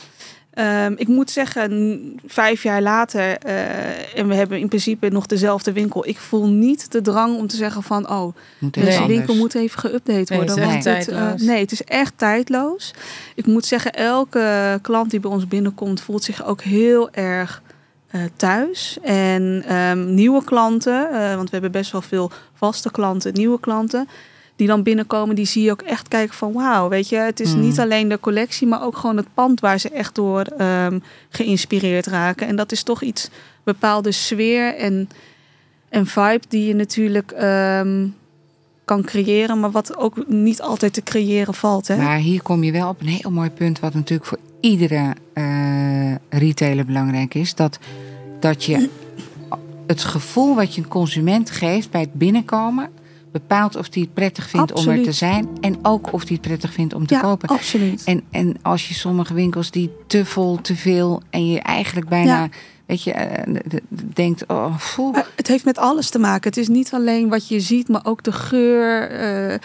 [0.56, 5.72] Ehm, ik moet zeggen, vijf jaar later, eh, en we hebben in principe nog dezelfde
[5.72, 6.06] winkel.
[6.08, 9.06] Ik voel niet de drang om te zeggen van, oh, Moet deze anders.
[9.06, 10.58] winkel moet even geüpdate Nee, worden.
[10.58, 11.40] want het, eh, tijdloos.
[11.42, 12.94] nee, het is echt tijdloos.
[13.34, 17.62] Ik moet zeggen, elke klant die bij ons binnenkomt, voelt zich ook heel erg
[18.10, 18.98] eh, thuis.
[19.02, 24.08] En ehm, nieuwe klanten, eh, want we hebben best wel veel vaste klanten, nieuwe klanten.
[24.56, 27.54] Die dan binnenkomen, die zie je ook echt kijken van wauw, weet je, het is
[27.54, 27.60] Mm.
[27.60, 32.06] niet alleen de collectie, maar ook gewoon het pand waar ze echt door ehm, geïnspireerd
[32.06, 32.46] raken.
[32.46, 33.30] En dat is toch iets,
[33.64, 35.08] bepaalde sfeer en
[35.88, 38.06] en vibe die je natuurlijk ehm,
[38.84, 41.88] kan creëren, maar wat ook niet altijd te creëren valt.
[41.88, 41.96] Hè?
[41.96, 46.14] Maar hier kom je wel op een heel mooi punt, wat natuurlijk voor iedere eh,
[46.28, 47.54] retailer belangrijk is.
[47.54, 47.78] Dat,
[48.40, 48.88] dat je
[49.86, 52.88] het gevoel wat je een consument geeft bij het binnenkomen
[53.40, 56.40] bepaalt of hij het prettig vindt om er te zijn en ook of hij het
[56.40, 57.48] prettig vindt om te ja, kopen.
[57.48, 58.04] absoluut.
[58.04, 62.42] En, en als je sommige winkels die te vol, te veel en je eigenlijk bijna,
[62.42, 62.48] Ja.
[62.86, 63.54] Weet je, eh,
[64.14, 64.74] denkt, oh.
[65.12, 66.48] Maar het heeft met alles te maken.
[66.48, 69.60] Het is niet alleen wat je ziet, maar ook de geur, eh, eh,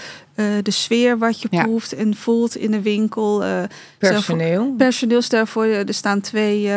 [0.64, 1.64] de sfeer wat je Ja.
[1.64, 3.44] proeft en voelt in de winkel.
[3.44, 3.64] eh
[3.98, 4.74] Personeel.
[4.78, 6.70] personeel, stel voor, je, er staan twee...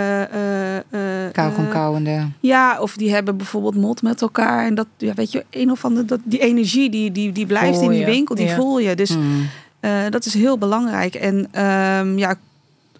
[1.69, 2.29] kauwende.
[2.41, 4.67] Ja, of die hebben bijvoorbeeld mot met elkaar.
[4.67, 7.75] En dat, ja, weet je, een of andere, dat, die energie die, die, die blijft
[7.75, 8.55] Voel in die je, winkel, die ja.
[8.55, 8.95] voel je.
[8.95, 9.49] Dus Hmm.
[9.81, 11.15] eh, dat is heel belangrijk.
[11.15, 12.35] En ehm, ja,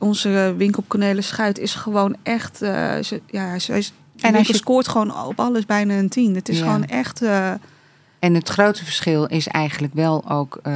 [0.05, 2.63] onze winkel op Cornelis Schuit is gewoon echt...
[2.63, 6.35] eh, ze, ja, ze is, En je- scoort gewoon op alles bijna een tien.
[6.35, 6.65] Het is Ja.
[6.65, 7.23] gewoon echt...
[7.23, 7.53] eh,
[8.19, 10.73] En het grote verschil is eigenlijk wel ook eh,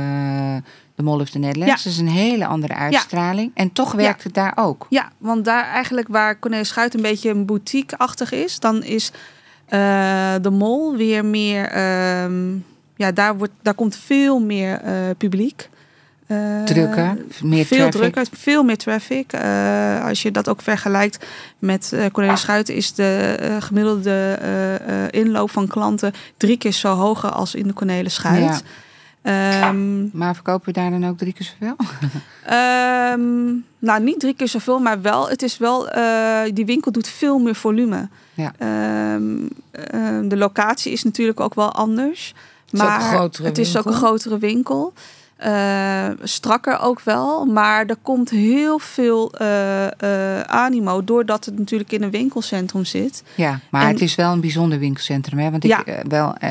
[0.95, 1.83] de Mall of the Netherlands.
[1.83, 1.91] Ja.
[1.91, 3.51] Dat is een hele andere uitstraling.
[3.55, 4.87] En toch werkt het daar ook.
[4.89, 9.11] Ja, want daar eigenlijk waar Cornelis Schuit een beetje een boutique-achtig is, dan is
[9.67, 11.65] eh, de mol weer meer.
[11.69, 12.57] ehm,
[12.97, 15.69] ja, daar, wordt, daar komt veel meer eh, publiek.
[16.29, 18.13] Eh, Drukker, meer veel traffic.
[18.13, 19.33] drukker, veel meer traffic.
[19.33, 21.27] Eh, als je dat ook vergelijkt
[21.59, 24.39] met eh Cornelis Schuit, is de gemiddelde
[25.11, 28.63] inloop van klanten drie keer zo hoger als in de Cornelis Schuit.
[29.23, 31.77] Ehm, Maar verkopen we daar dan ook drie keer zoveel?
[32.45, 33.47] Ehm,
[33.79, 35.29] nou, niet drie keer zoveel, maar wel.
[35.29, 35.89] Het is wel.
[36.55, 38.09] die winkel doet veel meer volume.
[38.35, 38.53] Ja.
[38.59, 42.35] Ehm, de locatie is natuurlijk ook wel anders.
[42.71, 44.93] Maar het is ook een grotere winkel.
[45.39, 47.45] Eh, strakker ook wel.
[47.45, 49.87] Maar er komt heel veel eh,
[50.37, 51.05] eh, animo.
[51.05, 53.23] Doordat het natuurlijk in een winkelcentrum zit.
[53.35, 55.39] Ja, maar En- het is wel een bijzonder winkelcentrum.
[55.39, 55.51] Hè?
[55.51, 55.85] Want ik, Ja.
[56.09, 56.51] wel, eh,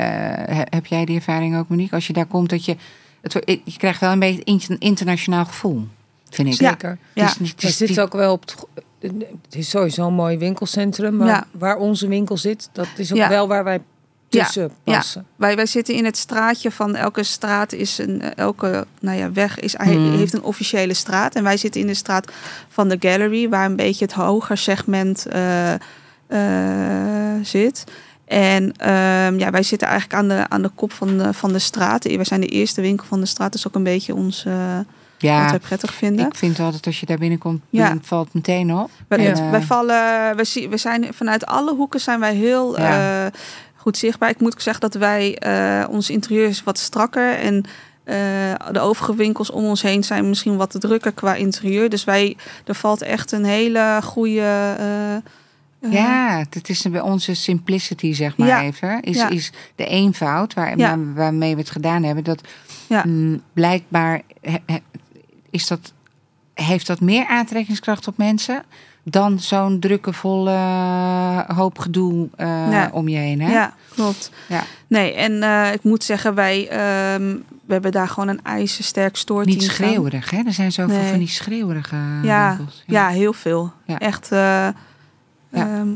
[0.55, 1.95] he- heb jij die ervaring ook, Monique?
[1.95, 2.75] Als je daar komt, dat je,
[3.21, 5.87] het, je krijgt wel een beetje een inter- internationaal gevoel,
[6.29, 6.53] vind ik.
[6.53, 6.97] Zeker.
[7.13, 7.21] Ja.
[7.23, 8.43] Het is niet- het is niet- ook wel op
[8.99, 9.11] het,
[9.49, 11.45] is sowieso een mooi winkelcentrum, maar Ja.
[11.51, 13.29] waar onze winkel zit, dat is ook Ja.
[13.29, 13.81] wel waar wij Ja.
[14.29, 14.95] Tussen Ja.
[14.95, 15.25] passen.
[15.35, 19.31] Wij, wij zitten in het straatje van elke straat is een eh, elke nou ja,
[19.31, 20.17] weg is Hmm.
[20.17, 22.31] heeft een officiële straat en wij zitten in de straat
[22.69, 25.73] van de gallery waar een beetje het hoger segment eh,
[26.27, 27.83] eh, zit.
[28.25, 31.59] En ehm, ja, wij zitten eigenlijk aan de, aan de kop van de, van de
[31.59, 32.03] straat.
[32.03, 33.51] Wij zijn de eerste winkel van de straat.
[33.51, 34.43] Dat is ook een beetje ons
[35.19, 36.25] wat wij prettig vinden.
[36.25, 37.87] ik vind altijd als je daar binnenkomt, Ja.
[37.89, 38.89] dan valt het meteen op.
[39.07, 42.79] Wij, En, het- wij vallen, we, zien, we zijn vanuit alle hoeken zijn wij heel
[42.79, 43.31] Ja.
[43.87, 44.29] Goed zichtbaar.
[44.29, 47.63] Ik moet ook zeggen dat wij, eh, ons interieur is wat strakker en
[48.03, 48.15] eh,
[48.71, 51.89] de overige winkels om ons heen zijn misschien wat drukker qua interieur.
[51.89, 54.75] Dus wij, er valt echt een hele goede.
[54.79, 58.61] eh, Ja, het is bij onze simplicity, zeg maar Ja.
[58.63, 59.01] even.
[59.01, 59.29] Is, Ja.
[59.29, 60.87] is de eenvoud waar, Ja.
[60.97, 62.23] waar- waarmee we het gedaan hebben.
[62.23, 62.41] Dat
[62.87, 63.03] Ja.
[63.05, 64.81] mm, blijkbaar he- he-
[65.49, 65.93] is dat,
[66.53, 68.63] heeft dat meer aantrekkingskracht op mensen
[69.09, 72.89] dan zo'n drukke, volle eh, hoop gedoe eh, Ja.
[72.93, 73.41] om je heen.
[73.41, 73.51] Hè?
[73.51, 74.31] Ja, klopt.
[74.47, 74.63] Ja.
[74.87, 79.55] Nee, en eh, ik moet zeggen, wij ehm, we hebben daar gewoon een ijzersterk stoorteam.
[79.57, 80.41] Niet schreeuwerig, hè?
[80.45, 81.09] Er zijn zoveel Nee.
[81.09, 82.83] van die schreeuwerige Ja, winkels.
[82.85, 83.71] Ja, heel veel.
[83.85, 83.99] Ja.
[83.99, 84.73] Echt, eh, Ja.
[85.51, 85.87] ehm,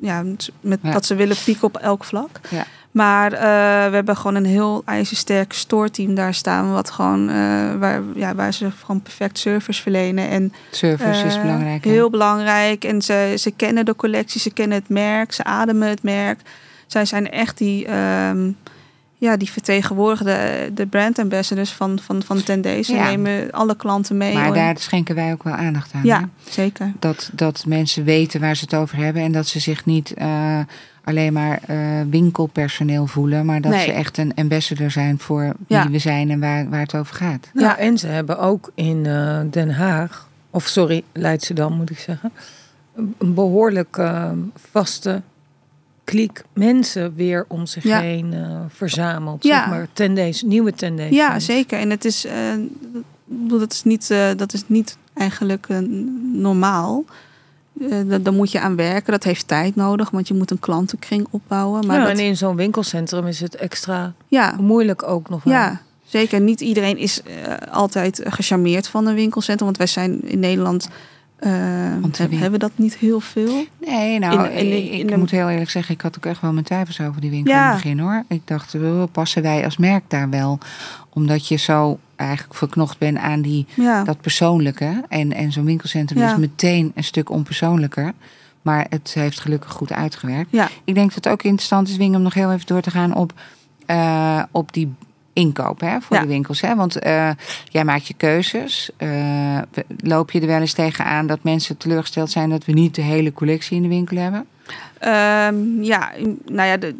[0.00, 0.22] ja,
[0.60, 0.92] met Ja.
[0.92, 2.40] dat ze willen pieken op elk vlak.
[2.50, 2.64] Ja.
[2.98, 3.40] Maar eh,
[3.88, 6.72] we hebben gewoon een heel ijzersterk stoorteam daar staan.
[6.72, 7.34] Wat gewoon, eh,
[7.78, 10.28] waar, ja, waar ze gewoon perfect service verlenen.
[10.28, 11.84] En, Service is eh, belangrijk.
[11.84, 11.90] hè?
[11.90, 12.84] Heel belangrijk.
[12.84, 16.40] En ze, ze kennen de collectie, ze kennen het merk, ze ademen het merk.
[16.86, 18.50] Zij zijn echt die, ehm,
[19.18, 22.38] ja, die vertegenwoordigen de, de brand ambassadors van, van, van.
[22.38, 23.04] Ze Ja.
[23.04, 24.34] nemen alle klanten mee.
[24.34, 24.54] maar hoor.
[24.54, 26.00] daar schenken wij ook wel aandacht aan.
[26.00, 26.06] hè?
[26.06, 26.92] ja, zeker.
[26.98, 29.22] Dat, dat mensen weten waar ze het over hebben.
[29.22, 30.58] En dat ze zich niet eh,
[31.04, 31.76] alleen maar eh,
[32.10, 33.46] winkelpersoneel voelen.
[33.46, 33.84] Maar dat Nee.
[33.84, 35.90] ze echt een ambassador zijn voor wie Ja.
[35.90, 37.50] we zijn en waar, waar het over gaat.
[37.52, 37.78] Nou, Ja.
[37.78, 42.32] En ze hebben ook in eh, Den Haag, of sorry, Leidschendam moet ik zeggen,
[43.18, 44.30] een behoorlijk eh,
[44.70, 45.22] vaste
[46.08, 48.00] kliek mensen weer om zich Ja.
[48.00, 49.42] heen eh, verzameld.
[49.42, 49.58] Ja.
[49.58, 49.88] Zeg maar
[50.44, 51.16] nieuwe tendencies.
[51.16, 51.78] Ja, zeker.
[51.78, 52.34] En het is, eh,
[53.26, 55.66] dat is niet, eh, dat is niet eigenlijk
[56.32, 57.04] normaal.
[57.80, 59.12] Eh, da- daar moet je aan werken.
[59.12, 61.86] Dat heeft tijd nodig, want je moet een klantenkring opbouwen.
[61.86, 65.54] Maar Ja, dat, en in zo'n winkelcentrum is het extra ja, moeilijk ook nog wel.
[65.54, 66.40] ja, zeker.
[66.40, 67.22] Niet iedereen is
[67.70, 69.64] altijd gecharmeerd van een winkelcentrum.
[69.66, 70.88] Want wij zijn in Nederland...
[71.38, 71.50] eh,
[72.00, 73.64] Want we hebben dat niet heel veel.
[73.86, 76.26] Nee, nou, In- in- ik, in ik een- moet heel eerlijk zeggen, ik had ook
[76.26, 77.64] echt wel mijn twijfels over die winkel Ja.
[77.64, 78.24] in het begin hoor.
[78.28, 80.58] Ik dacht, oh, passen wij als merk daar wel?
[81.12, 85.04] Omdat je zo eigenlijk verknocht bent aan die, Ja, dat persoonlijke.
[85.08, 86.30] En, en zo'n winkelcentrum Ja.
[86.32, 88.12] is meteen een stuk onpersoonlijker.
[88.62, 90.52] Maar het heeft gelukkig goed uitgewerkt.
[90.84, 93.14] Ik denk dat het ook interessant is, Wing, om nog heel even door te gaan
[93.14, 93.32] op,
[93.86, 94.92] eh, op die
[95.38, 96.22] inkoop hè, voor Ja.
[96.22, 96.60] de winkels.
[96.60, 96.74] Hè?
[96.76, 97.30] Want eh,
[97.68, 98.90] jij maakt je keuzes.
[98.96, 99.58] Eh,
[100.02, 103.32] loop je er wel eens tegenaan dat mensen teleurgesteld zijn dat we niet de hele
[103.32, 104.46] collectie in de winkel hebben?
[104.98, 106.10] Ehm, ja,
[106.46, 106.98] nou ja, de,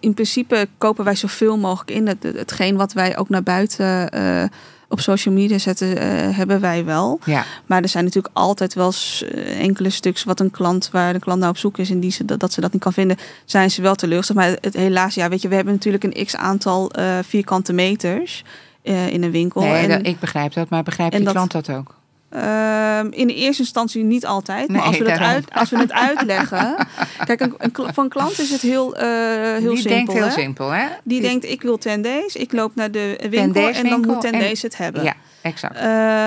[0.00, 2.06] in principe kopen wij zoveel mogelijk in.
[2.06, 4.44] Het, het- hetgeen wat wij ook naar buiten eh,
[4.88, 7.18] op social media zetten, eh, hebben wij wel.
[7.24, 11.18] Ja, Maar er zijn natuurlijk altijd wel eh, enkele stuks wat een klant, waar de
[11.18, 13.16] klant naar op zoek is en die ze, dat, dat ze dat niet kan vinden,
[13.44, 14.38] zijn ze wel teleurgesteld.
[14.38, 18.44] Maar het, helaas, ja, weet je, we hebben natuurlijk een x aantal eh, vierkante meters
[18.82, 19.60] in een winkel.
[19.60, 21.94] nee, en, dat- ik begrijp dat, maar begrijpt die dat- klant dat ook?
[22.36, 24.68] Ehm, in de eerste instantie niet altijd.
[24.68, 25.34] Maar als, we het daarom.
[25.34, 26.86] uit, als we het uitleggen.
[27.26, 29.06] Kijk, een, een, een klant is het heel, eh,
[29.58, 29.90] heel die simpel.
[29.90, 30.30] denkt heel hè?
[30.30, 30.86] simpel, hè?
[31.04, 32.36] Die denkt, ik wil 10 days.
[32.36, 35.02] Ik loop naar de winkel en dan moet 10 en- days het hebben.
[35.02, 35.14] Ja,
[35.46, 35.76] exact.
[35.76, 35.82] Eh,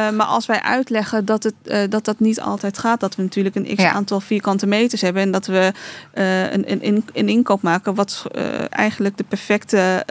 [0.09, 3.55] maar als wij uitleggen dat, het, eh, dat dat niet altijd gaat, dat we natuurlijk
[3.55, 3.91] een x Ja.
[3.91, 5.71] aantal vierkante meters hebben en dat we
[6.13, 8.25] eh, een, een, een, een inkoop maken wat
[8.69, 10.05] eigenlijk de perfecte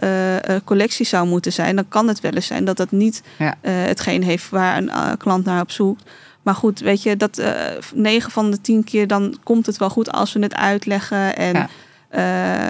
[0.64, 3.54] collectie zou moeten zijn, dan kan het wel eens zijn dat dat niet Ja.
[3.70, 6.10] hetgeen heeft waar een klant naar op zoekt.
[6.42, 7.52] Maar goed, weet je, dat eh
[7.94, 11.36] 9 van de 10 keer dan komt het wel goed als we het uitleggen.
[11.36, 11.68] En Ja.
[12.08, 12.20] Eh,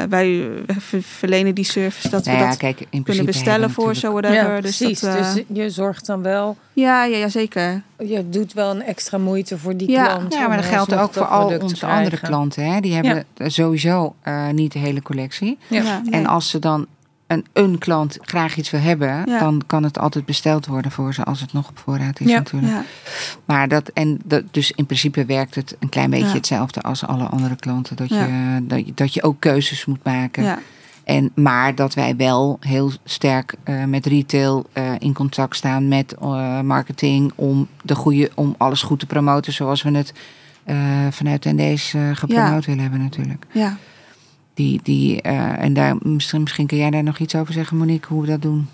[0.08, 0.48] wij
[0.78, 4.10] ver- verlenen die service dat Nou we ja, dat kijk, in kunnen bestellen voor zo
[4.12, 4.36] whatever.
[4.54, 5.00] ja, dus precies.
[5.00, 7.82] dat, eh, Dus je zorgt dan wel, ja, ja, ja, zeker.
[7.98, 10.04] je doet wel een extra moeite voor die Ja.
[10.14, 10.34] klant.
[10.34, 12.64] Ja, maar dat geldt alsnog ook voor al onze andere klanten.
[12.72, 12.80] Hè?
[12.80, 15.58] Die hebben sowieso eh, niet de hele collectie.
[15.66, 15.82] Ja.
[15.82, 16.12] Ja, nee.
[16.12, 16.86] En als ze dan
[17.28, 19.38] een, een klant graag iets wil hebben, Ja.
[19.38, 22.36] dan kan het altijd besteld worden voor ze als het nog op voorraad is Ja.
[22.38, 22.72] natuurlijk.
[22.72, 22.84] ja.
[23.44, 27.24] Maar dat, en dat, dus in principe werkt het een klein beetje hetzelfde als alle
[27.24, 27.96] andere klanten.
[27.96, 30.42] Dat, je, dat, je, dat je ook keuzes moet maken.
[30.42, 30.58] Ja.
[31.04, 36.14] En, maar dat wij wel heel sterk eh, met retail eh, in contact staan met
[36.14, 40.12] eh, marketing om, de goede, om alles goed te promoten zoals we het
[41.10, 43.46] vanuit ND's gepromoot willen hebben natuurlijk.
[43.52, 43.76] ja.
[44.58, 48.12] Die, die, eh, en daar, misschien, misschien kun jij daar nog iets over zeggen, Monique,
[48.14, 48.68] hoe we dat doen.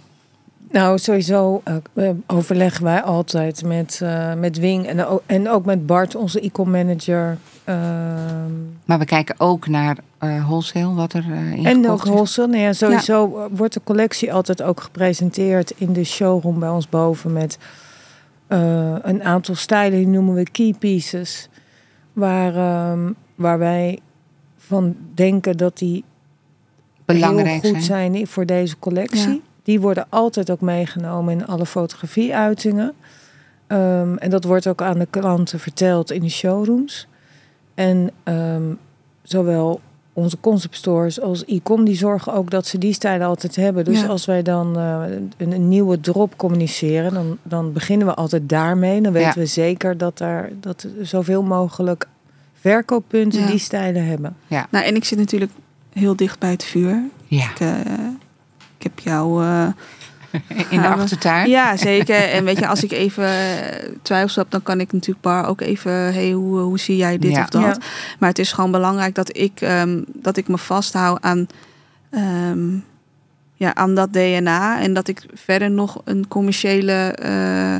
[0.71, 1.63] Nou, sowieso
[1.95, 4.01] eh, overleggen wij altijd met,
[4.39, 7.39] met Wing en, ook- en ook met Bart, onze e-com manager.
[7.65, 8.53] ehm,
[8.85, 12.49] Maar we kijken ook naar wholesale, wat er in en ook wholesale.
[12.49, 17.33] Nou ja, sowieso wordt de collectie altijd ook gepresenteerd in de showroom bij ons boven
[17.33, 17.59] met
[19.03, 21.49] een aantal stijlen, die noemen we key pieces.
[22.13, 23.99] Waar, ehm, waar wij
[24.67, 26.05] van denken dat die
[27.05, 28.13] Belangrijk heel goed zijn.
[28.15, 28.27] zijn.
[28.27, 29.29] voor deze collectie.
[29.33, 29.39] Ja.
[29.63, 32.93] Die worden altijd ook meegenomen in alle fotografie-uitingen.
[33.67, 37.07] Ehm, en dat wordt ook aan de klanten verteld in de showrooms.
[37.75, 38.63] En ehm,
[39.23, 39.81] zowel
[40.13, 43.85] onze concept stores als e-com, die zorgen ook dat ze die stijlen altijd hebben.
[43.85, 44.07] Dus Ja.
[44.07, 45.03] als wij dan eh,
[45.37, 49.01] een, een nieuwe drop communiceren, dan, dan beginnen we altijd daarmee.
[49.01, 49.35] Dan weten Ja.
[49.41, 52.09] we zeker dat er dat zoveel mogelijk
[52.71, 53.47] verkooppunten Ja.
[53.47, 54.37] die stijlen hebben.
[54.71, 55.53] Nou, en ik zit natuurlijk
[55.93, 57.03] heel dicht bij het vuur.
[57.27, 57.69] Ja, Ik, eh,
[58.77, 59.45] ik heb jou...
[59.45, 59.67] eh,
[60.71, 61.49] in de we- achtertuin.
[61.51, 62.17] ja, zeker.
[62.31, 65.61] En weet je, als ik even eh, twijfels heb, dan kan ik natuurlijk Bar ook
[65.61, 65.93] even...
[65.93, 67.43] hey, hoe, hoe zie jij dit Ja.
[67.43, 67.63] of dat?
[67.63, 67.77] Ja.
[68.19, 71.47] Maar het is gewoon belangrijk dat ik, ehm, dat ik me vasthoud aan,
[72.11, 72.69] ehm,
[73.55, 74.81] ja, aan dat DNA.
[74.81, 77.75] En dat ik verder nog een commerciële, eh,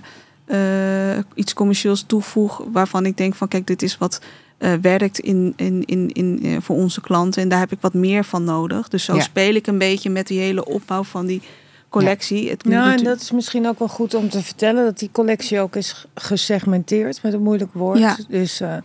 [1.15, 2.63] eh, iets commercieels toevoeg.
[2.73, 4.21] Waarvan ik denk van kijk, dit is wat
[4.65, 7.43] eh, werkt in, in, in, in, eh, voor onze klanten.
[7.43, 8.89] En daar heb ik wat meer van nodig.
[8.89, 9.21] Dus zo Ja.
[9.21, 11.43] speel ik een beetje met die hele opbouw van die
[11.89, 12.51] collectie.
[12.51, 15.09] Het moet Nou, en dat is misschien ook wel goed om te vertellen dat die
[15.13, 17.99] collectie ook is gesegmenteerd met een moeilijk woord.
[17.99, 18.17] Ja.
[18.29, 18.77] Dus eh,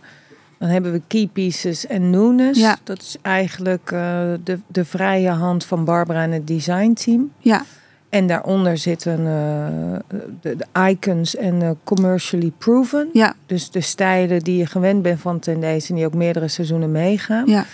[0.58, 2.60] dan hebben we key pieces en newness.
[2.60, 2.78] Ja.
[2.84, 7.32] Dat is eigenlijk eh, de, de vrije hand van Barbara en het designteam.
[7.38, 7.64] Ja,
[8.10, 13.08] En daaronder zitten eh, de, de icons en eh, commercially proven.
[13.12, 16.92] ja, Dus de stijlen die je gewend bent van Tendees en die ook meerdere seizoenen
[16.92, 17.46] meegaan.
[17.46, 17.64] ja,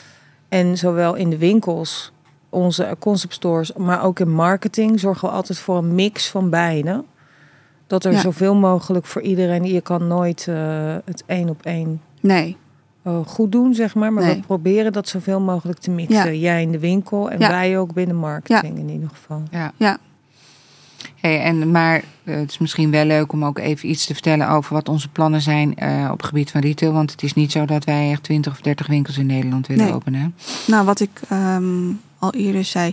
[0.49, 2.13] En zowel in de winkels,
[2.51, 7.05] onze concept stores, maar ook in marketing zorgen we altijd voor een mix van beide.
[7.87, 8.21] Dat er Ja.
[8.21, 9.65] zoveel mogelijk voor iedereen.
[9.65, 10.57] Je kan nooit eh,
[11.05, 12.57] het één op één nee.
[13.03, 14.13] eh, goed doen, zeg maar.
[14.13, 14.35] Maar Nee.
[14.35, 16.25] we proberen dat zoveel mogelijk te mixen.
[16.35, 16.41] Ja.
[16.41, 17.49] Jij in de winkel en Ja.
[17.49, 19.43] wij ook binnen marketing in ieder geval.
[19.77, 19.99] Ja.
[21.21, 24.49] Hey, en, maar eh, het is misschien wel leuk om ook even iets te vertellen
[24.49, 26.93] over wat onze plannen zijn eh, op het gebied van retail.
[26.93, 29.85] Want het is niet zo dat wij echt 20 of 30 winkels in Nederland willen
[29.85, 29.95] Nee.
[29.95, 30.35] openen.
[30.67, 32.93] Nou, wat ik ehm, al eerder zei.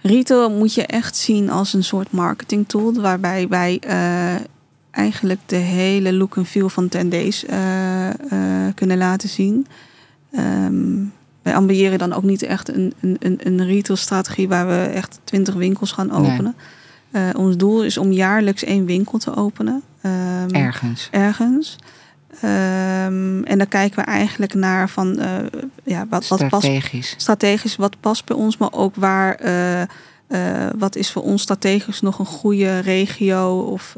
[0.00, 2.92] Retail moet je echt zien als een soort marketing tool.
[2.94, 4.34] Waarbij wij eh,
[4.90, 7.58] eigenlijk de hele look en feel van 10 Days eh,
[8.74, 9.66] kunnen laten zien.
[10.32, 10.94] Ehm,
[11.42, 15.20] wij ambiëren dan ook niet echt een, een, een, een retail strategie waar we echt
[15.24, 16.52] 20 winkels gaan Nee.
[17.10, 19.82] Eh, ons doel is om jaarlijks één winkel te openen.
[20.00, 21.08] Ehm, Ergens.
[21.10, 21.76] ergens.
[22.40, 25.28] Ehm, en dan kijken we eigenlijk naar van eh,
[25.84, 27.14] ja, wat, wat past Strategisch.
[27.16, 29.82] strategisch, wat past bij ons, maar ook waar, eh,
[30.78, 33.94] wat is voor ons strategisch nog een goede regio of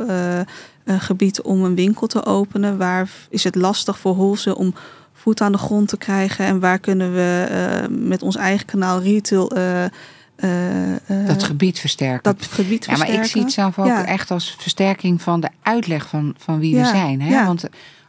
[0.85, 2.79] een gebied om een winkel te openen.
[2.79, 4.75] Waar is het lastig voor Holse om
[5.12, 7.47] voet aan de grond te krijgen en waar kunnen we
[7.90, 9.51] met ons eigen kanaal retail
[10.38, 12.35] eh, eh, Dat gebied versterken.
[12.35, 13.24] dat gebied ja, maar versterken.
[13.24, 14.05] ik zie het zelf ook Ja.
[14.07, 17.20] echt als versterking van de uitleg van, van wie we zijn.
[17.20, 17.29] Hè?
[17.29, 17.46] ja.
[17.46, 17.64] Want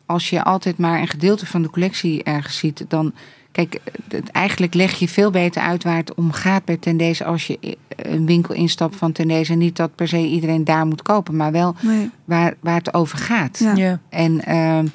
[0.06, 3.14] als je altijd maar een gedeelte van de collectie ergens ziet, dan.
[3.52, 7.48] Kijk, het, eigenlijk leg je veel beter uit waar het om gaat bij Tendees als
[7.48, 9.50] je een winkel instapt van Tendees.
[9.50, 12.10] En niet dat per se iedereen daar moet kopen, maar wel Nee.
[12.26, 13.60] waar, waar het over gaat.
[13.60, 13.76] Ja.
[13.76, 14.00] Ja.
[14.10, 14.86] En, ehm,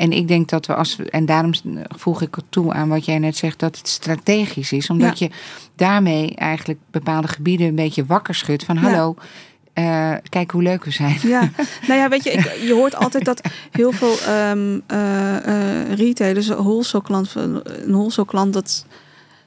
[0.00, 1.52] en ik denk dat we als we, en daarom
[1.96, 4.90] voeg ik het toe aan wat jij net zegt, dat het strategisch is.
[4.90, 5.30] Omdat je
[5.76, 8.80] daarmee eigenlijk bepaalde gebieden een beetje wakker schudt van Ja.
[8.80, 9.14] hallo,
[9.72, 11.18] eh, kijk hoe leuk we zijn.
[11.22, 11.50] Ja,
[11.88, 16.48] nou ja, weet je, ik, je hoort altijd dat heel veel ehm eh, eh, retailers,
[16.48, 18.86] een wholesale klant, een wholesale klant, dat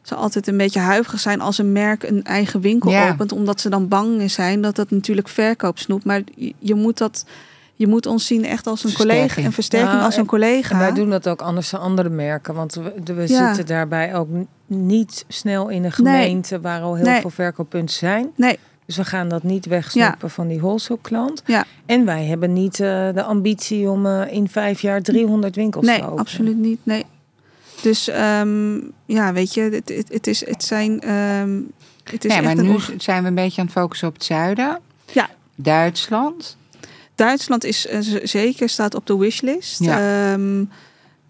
[0.01, 3.09] ze altijd een beetje huiverig zijn als een merk een eigen winkel Ja.
[3.11, 6.05] opent, omdat ze dan bang zijn dat dat natuurlijk verkoop snoept.
[6.05, 7.25] Maar je, je moet dat,
[7.75, 10.77] je moet ons zien echt als een collega, een versterking Ja, als een En collega.
[10.77, 12.53] wij doen dat ook anders dan andere merken.
[12.53, 13.45] Want we, we Ja.
[13.47, 14.27] zitten daarbij ook
[14.67, 17.21] niet snel in een gemeente waar al heel Nee.
[17.21, 18.29] veel verkooppunten zijn.
[18.35, 21.41] Nee, Dus we gaan dat niet wegsnoepen van die wholesale klant.
[21.45, 21.65] Ja.
[21.85, 25.95] En wij hebben niet eh, de ambitie om eh, in vijf jaar 300 winkels nee,
[25.97, 26.19] te openen.
[26.19, 26.79] absoluut niet.
[26.83, 27.05] Nee.
[27.81, 31.59] Dus ehm, ja, weet je, het, het, het is, het zijn, ehm,
[32.03, 34.13] het is Ja, echt maar een nu zijn we een beetje aan het focussen op
[34.13, 34.79] het zuiden.
[35.11, 35.29] Ja.
[35.55, 36.57] Duitsland.
[37.15, 39.79] Duitsland is eh, zeker staat op de wishlist.
[39.83, 39.99] Ja.
[40.33, 40.63] Ehm,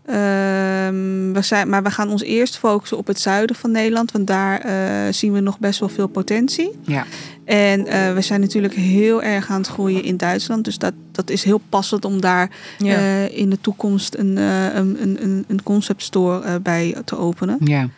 [0.05, 4.27] ehm, we zijn, maar we gaan ons eerst focussen op het zuiden van Nederland, want
[4.27, 6.71] daar eh, zien we nog best wel veel potentie.
[6.81, 7.05] Ja.
[7.45, 11.29] En eh, we zijn natuurlijk heel erg aan het groeien in Duitsland, dus dat, dat
[11.29, 12.97] is heel passend om daar Ja.
[13.27, 17.57] in de toekomst een, een, een, een- een concept store eh, bij te openen.
[17.63, 17.89] ja.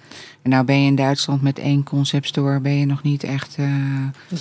[0.45, 3.55] En nou ben je in Duitsland met één concept store, ben je nog niet echt...
[3.57, 3.65] eh,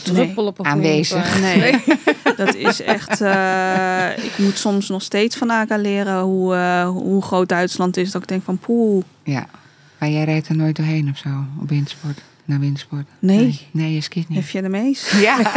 [0.04, 1.40] goede Aanwezig.
[1.40, 1.82] Nee,
[2.36, 3.20] dat is echt.
[3.20, 8.10] eh, ik moet soms nog steeds van Aga leren hoe, eh, hoe groot Duitsland is.
[8.10, 9.04] Dat ik denk van poeh.
[9.22, 9.46] ja.
[9.98, 11.28] Maar jij rijdt er nooit doorheen of zo,
[11.60, 13.06] op windsport, naar windsport?
[13.18, 13.38] Nee.
[13.38, 14.38] Nee, nee je skiet niet.
[14.38, 15.12] Heb je de meest?
[15.20, 15.38] Ja.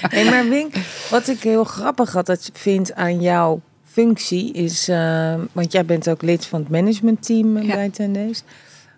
[0.00, 0.74] Hey, maar Wink,
[1.10, 3.60] wat ik heel grappig altijd vind aan jouw
[4.00, 7.74] functie is, eh, want jij bent ook lid van het managementteam eh, Ja.
[7.74, 8.42] bij Tendees.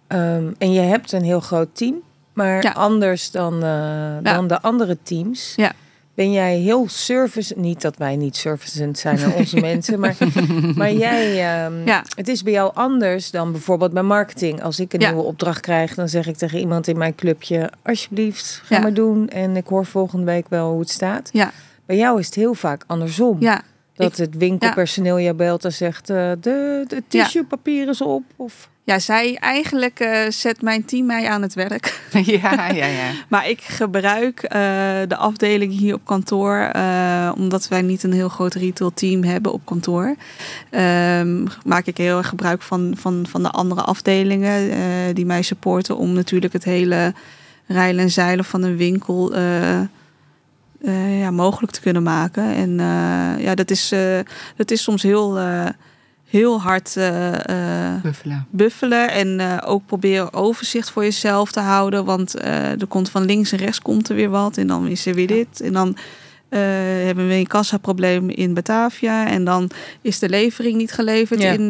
[0.07, 1.95] Ehm, en je hebt een heel groot team,
[2.33, 2.71] maar Ja.
[2.71, 5.53] anders dan, eh, dan de andere teams.
[5.57, 5.73] Ja.
[6.15, 10.17] Ben jij heel service, niet dat wij niet servicend zijn aan onze mensen, maar,
[10.75, 12.05] maar jij, ehm, Ja.
[12.17, 14.63] het is bij jou anders dan bijvoorbeeld bij marketing.
[14.63, 15.09] Als ik een Ja.
[15.09, 18.81] nieuwe opdracht krijg, dan zeg ik tegen iemand in mijn clubje, alsjeblieft, ga Ja.
[18.83, 19.29] maar doen.
[19.29, 21.29] En ik hoor volgende week wel hoe het staat.
[21.33, 21.51] Ja,
[21.87, 23.37] Bij jou is het heel vaak andersom.
[23.41, 23.63] ja.
[23.99, 28.23] Dat het winkelpersoneel jou belt en zegt, eh, de, de tissuepapier is op.
[28.37, 28.69] Of...
[28.85, 32.01] ja zij eigenlijk eh, zet mijn team mij aan het werk.
[32.13, 33.11] ja, ja, ja.
[33.29, 34.61] Maar ik gebruik eh,
[35.09, 36.71] de afdeling hier op kantoor,
[37.37, 40.17] omdat wij niet een heel groot retail team hebben op kantoor.
[40.71, 45.97] ehm, maak ik heel erg gebruik van, van, van de andere afdelingen die mij supporten
[45.97, 47.15] om natuurlijk het hele
[47.67, 49.33] rijlen en zeilen van een winkel
[50.83, 52.55] eh, ja, mogelijk te kunnen maken.
[52.55, 54.19] En eh, ja, dat is, eh,
[54.57, 55.39] dat is soms heel,
[56.29, 56.95] heel hard.
[58.03, 58.35] Buffalo.
[58.51, 62.05] buffelen en ook proberen overzicht voor jezelf te houden.
[62.05, 65.15] Want er komt van links en rechts komt er weer wat en dan is er
[65.15, 65.61] weer dit.
[65.61, 65.97] En dan
[67.05, 69.71] hebben we een kassaprobleem in Batavia en dan
[70.03, 71.51] is de levering niet geleverd Ja.
[71.53, 71.61] in,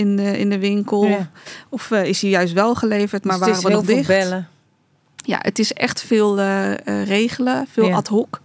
[0.00, 1.06] in, de, in de winkel.
[1.06, 1.30] Ja.
[1.68, 4.06] Of is hij juist wel geleverd, maar Dus het waren is we heel nog dicht?
[4.28, 4.48] bellen.
[5.22, 7.94] Ja, het is echt veel eh, eh, regelen, veel Ja.
[7.96, 8.40] ad hoc.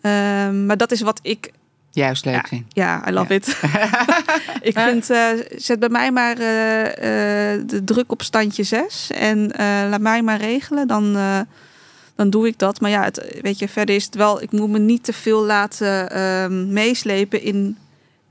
[0.00, 1.50] Ehm, maar dat is wat ik
[1.94, 2.42] Juist leuk Ja.
[2.48, 2.64] vind.
[2.68, 3.46] ja, I love it.
[4.70, 9.50] ik vind, eh, zet bij mij maar de druk op standje 6 en
[9.90, 11.12] laat mij maar regelen, dan,
[12.16, 12.80] dan doe ik dat.
[12.80, 15.44] Maar ja, het, weet je, verder is het wel, ik moet me niet te veel
[15.44, 17.76] laten ehm, meeslepen in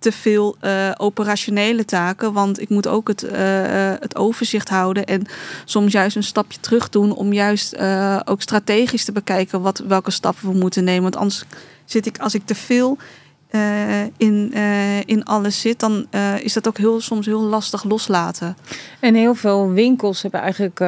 [0.01, 5.05] te veel eh, operationele taken, want ik moet ook het, eh, eh, het overzicht houden
[5.05, 5.25] en
[5.65, 7.77] soms juist een stapje terug doen om juist
[8.25, 11.01] ook strategisch te bekijken wat, welke stappen we moeten nemen.
[11.01, 11.43] Want anders
[11.85, 12.97] zit ik, als ik te veel
[14.17, 14.53] in,
[15.05, 16.07] in alles zit, dan
[16.41, 18.57] is dat ook heel, soms heel lastig loslaten.
[18.99, 20.79] En heel veel winkels hebben eigenlijk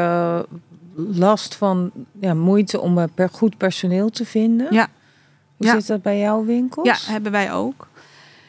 [0.95, 4.67] last van ja, moeite om per goed personeel te vinden.
[4.69, 4.87] Ja.
[5.57, 5.73] Hoe Ja.
[5.73, 6.87] zit dat bij jouw winkels?
[6.87, 7.87] Ja, hebben wij ook.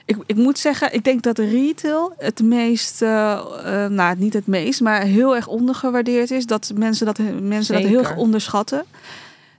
[0.05, 3.33] Ik, ik moet zeggen, ik denk dat retail het meest, eh,
[3.65, 6.47] eh, nou niet het meest, maar heel erg ondergewaardeerd is.
[6.47, 8.85] Dat mensen dat, mensen dat heel erg onderschatten.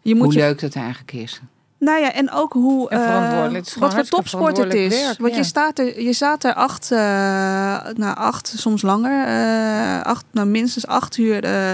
[0.01, 1.41] Je moet Hoe je leuk dat eigenlijk is.
[1.77, 2.89] Nou ja, en ook hoe.
[2.89, 5.03] En eh, wat voor topsport het is.
[5.03, 5.37] werk, Want ja.
[5.37, 6.97] je, staat er, je staat er acht, uh,
[7.93, 9.27] nou, acht soms langer.
[9.27, 11.71] eh, acht, nou, minstens acht uur eh,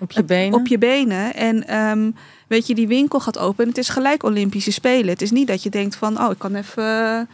[0.00, 0.58] Op je benen.
[0.58, 1.34] op je benen.
[1.34, 2.10] En ehm,
[2.46, 3.62] weet je, die winkel gaat open.
[3.62, 5.08] En het is gelijk Olympische Spelen.
[5.08, 7.28] Het is niet dat je denkt van, oh, ik kan even.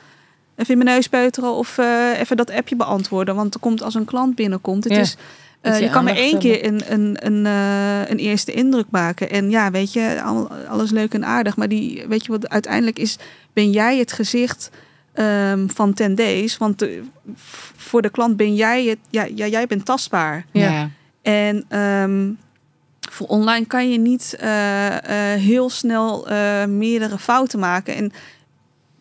[0.56, 3.34] Even in mijn neus peuteren of eh, even dat appje beantwoorden.
[3.34, 4.84] Want er komt als een klant binnenkomt.
[4.84, 4.98] Het Ja.
[5.00, 5.16] is,
[5.60, 9.30] eh, je je kan maar één keer een, een, een, eh, een eerste indruk maken.
[9.30, 11.56] En ja, weet je, al- alles leuk en aardig.
[11.56, 13.18] Maar die, weet je wat uiteindelijk is?
[13.52, 14.70] Ben jij het gezicht
[15.12, 16.56] ehm, van 10 days?
[16.58, 17.02] Want de-
[17.76, 18.98] voor de klant ben jij het.
[19.10, 20.44] Ja, ja jij bent tastbaar.
[20.52, 20.70] Ja.
[20.70, 20.90] Ja.
[21.22, 22.30] En ehm,
[23.10, 24.86] voor online kan je niet eh,
[25.34, 27.94] eh, heel snel eh, meerdere fouten maken.
[27.94, 28.12] En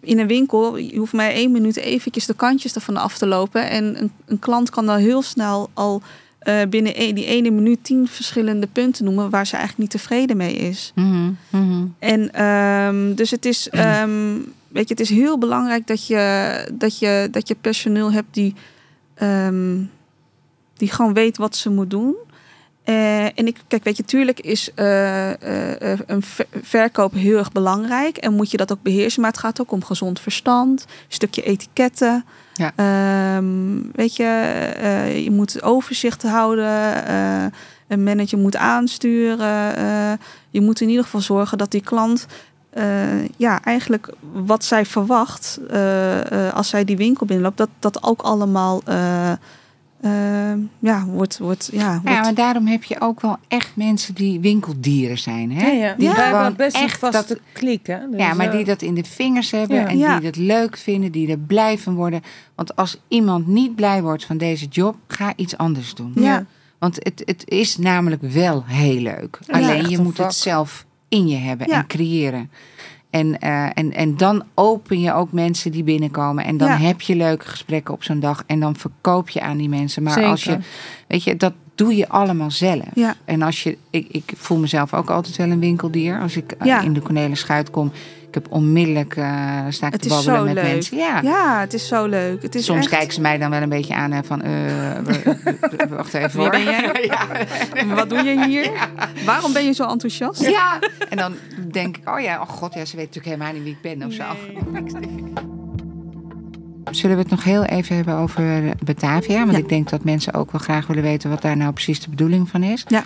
[0.05, 3.69] in een winkel, je hoeft maar één minuut eventjes de kantjes ervan af te lopen.
[3.69, 6.01] En een, een klant kan dan heel snel al
[6.39, 10.37] eh, binnen e- die ene minuut tien verschillende punten noemen waar ze eigenlijk niet tevreden
[10.37, 10.91] mee is.
[10.95, 11.85] Mhm, mhm.
[11.99, 14.37] En ehm, dus het is, ehm,
[14.67, 18.53] weet je, het is heel belangrijk dat je, dat je, dat je personeel hebt die,
[19.13, 19.77] ehm,
[20.73, 22.15] die gewoon weet wat ze moet doen.
[22.85, 27.51] Eh, en ik, kijk, weet je, tuurlijk is eh, eh, een ver- verkoop heel erg
[27.51, 30.87] belangrijk en moet je dat ook beheersen, maar het gaat ook om gezond verstand, een
[31.07, 32.25] stukje etiketten.
[32.53, 32.71] Ja.
[32.75, 34.23] Ehm, weet je,
[35.23, 37.11] je moet overzicht houden,
[37.87, 39.73] een manager moet aansturen.
[40.49, 42.25] je moet in ieder geval zorgen dat die klant
[43.37, 45.59] ja, eigenlijk wat zij verwacht
[46.53, 48.81] als zij die winkel binnenloopt, dat dat ook allemaal
[50.01, 53.75] eh, eh, ja, wordt, wordt, ja, Ja, wordt maar daarom heb je ook wel echt
[53.75, 55.51] mensen die winkeldieren zijn.
[55.51, 55.65] Hè?
[55.67, 55.87] Ja, ja.
[55.89, 57.97] Die Die hebben gewoon best een echt vaste dat, klik, hè?
[58.11, 59.87] Dus, ja, maar eh, die dat in de vingers hebben Ja.
[59.87, 60.19] en Ja.
[60.19, 62.21] die dat leuk vinden, die er blij van worden.
[62.55, 66.11] Want als iemand niet blij wordt van deze job, ga iets anders doen.
[66.15, 66.45] Ja.
[66.79, 69.39] Want het, het is namelijk wel heel leuk.
[69.47, 70.25] Ja, Alleen je moet vak.
[70.25, 71.75] het zelf in je hebben Ja.
[71.75, 72.49] en creëren.
[73.15, 76.45] En, eh, en, en dan open je ook mensen die binnenkomen.
[76.45, 76.77] En dan Ja.
[76.77, 78.43] heb je leuke gesprekken op zo'n dag.
[78.47, 80.03] En dan verkoop je aan die mensen.
[80.03, 80.57] Maar als je,
[81.07, 82.83] weet je, dat doe je allemaal zelf.
[82.93, 83.15] Ja.
[83.25, 86.19] En als je, ik, ik voel mezelf ook altijd wel een winkeldier.
[86.19, 86.81] Als ik eh, Ja.
[86.81, 87.91] in de Cornelis Schuit kom,
[88.27, 90.63] ik heb onmiddellijk, eh sta ik Het te babbelen met leuk.
[90.63, 90.97] mensen.
[90.97, 91.19] Ja.
[91.21, 92.41] ja, het is zo leuk.
[92.41, 92.89] Het is Soms echt...
[92.89, 94.51] kijken ze mij dan wel een beetje aan hè, van, eh,
[95.89, 97.03] wacht even Wie ben jij?
[97.11, 97.27] ja.
[97.95, 98.71] Wat doe je hier?
[99.25, 100.47] Waarom ben je zo enthousiast?
[100.49, 101.33] Ja, en dan
[101.71, 104.07] denk ik, oh ja, oh god, ja, ze weet natuurlijk helemaal niet wie ik ben
[104.07, 105.54] of zo.
[106.95, 109.39] Zullen we het nog heel even hebben over Batavia?
[109.39, 109.57] Want Ja.
[109.57, 112.49] ik denk dat mensen ook wel graag willen weten wat daar nou precies de bedoeling
[112.49, 112.83] van is.
[112.87, 113.03] Ja.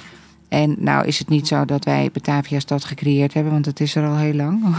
[0.48, 3.96] En nou is het niet zo dat wij Batavia stad gecreëerd hebben, want het is
[3.96, 4.64] er al heel lang.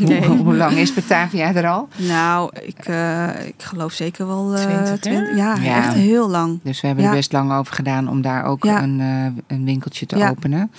[0.00, 0.24] Nee.
[0.26, 1.88] hoe, hoe lang is Batavia er al?
[1.96, 4.54] Nou, ik, eh, ik geloof zeker wel...
[4.54, 4.98] eh 20 jaar?
[4.98, 5.76] twin- ja, Ja.
[5.84, 6.60] echt heel lang.
[6.62, 7.10] Dus we hebben Ja.
[7.10, 8.82] er best lang over gedaan om daar ook Ja.
[8.82, 10.70] een, eh, een winkeltje te openen.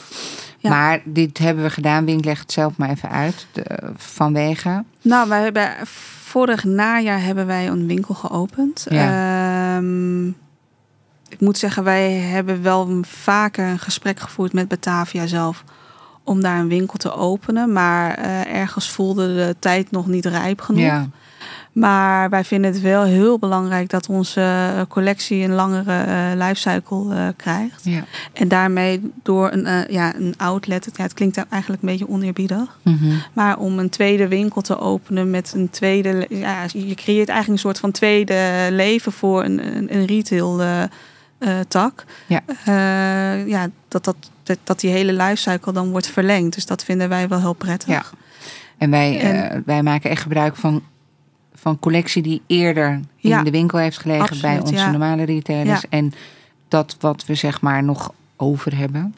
[0.57, 0.69] Ja.
[0.69, 2.05] Maar dit hebben we gedaan.
[2.05, 3.47] Wink legt het zelf maar even uit.
[3.51, 4.84] De- vanwege.
[5.01, 5.69] Nou, wij hebben
[6.36, 8.88] vorig najaar hebben wij een winkel geopend.
[8.88, 10.27] Ehm,
[11.29, 15.63] ik moet zeggen, wij hebben wel vaker een gesprek gevoerd met Batavia zelf
[16.23, 17.73] om daar een winkel te openen.
[17.73, 20.81] Maar eh, ergens voelde de tijd nog niet rijp genoeg.
[20.81, 21.07] Ja.
[21.76, 27.28] Maar wij vinden het wel heel belangrijk dat onze collectie een langere eh lifecycle eh,
[27.36, 27.82] krijgt.
[27.84, 28.03] Ja.
[28.34, 32.09] En daarmee door een, eh, ja, een outlet, het, ja, het klinkt eigenlijk een beetje
[32.09, 32.78] oneerbiedig.
[32.82, 33.11] Mhm.
[33.34, 36.26] Maar om een tweede winkel te openen met een tweede...
[36.30, 40.84] Ja, je creëert eigenlijk een soort van tweede leven voor een, een, een retail eh,
[41.38, 42.03] eh, tak.
[42.26, 42.41] Ja.
[42.65, 46.53] Eh, ja, dat, dat, dat, dat die hele lifecycle dan wordt verlengd.
[46.55, 47.89] Dus dat vinden wij wel heel prettig.
[47.89, 48.03] Ja.
[48.78, 50.84] En wij, En- eh, wij maken echt gebruik van,
[51.59, 53.43] van collectie die eerder in Ja.
[53.43, 54.89] de winkel heeft gelegen bij onze ja.
[54.91, 55.81] normale retailers.
[55.81, 55.87] Ja.
[55.89, 56.13] En
[56.67, 59.15] dat wat we zeg maar nog over hebben.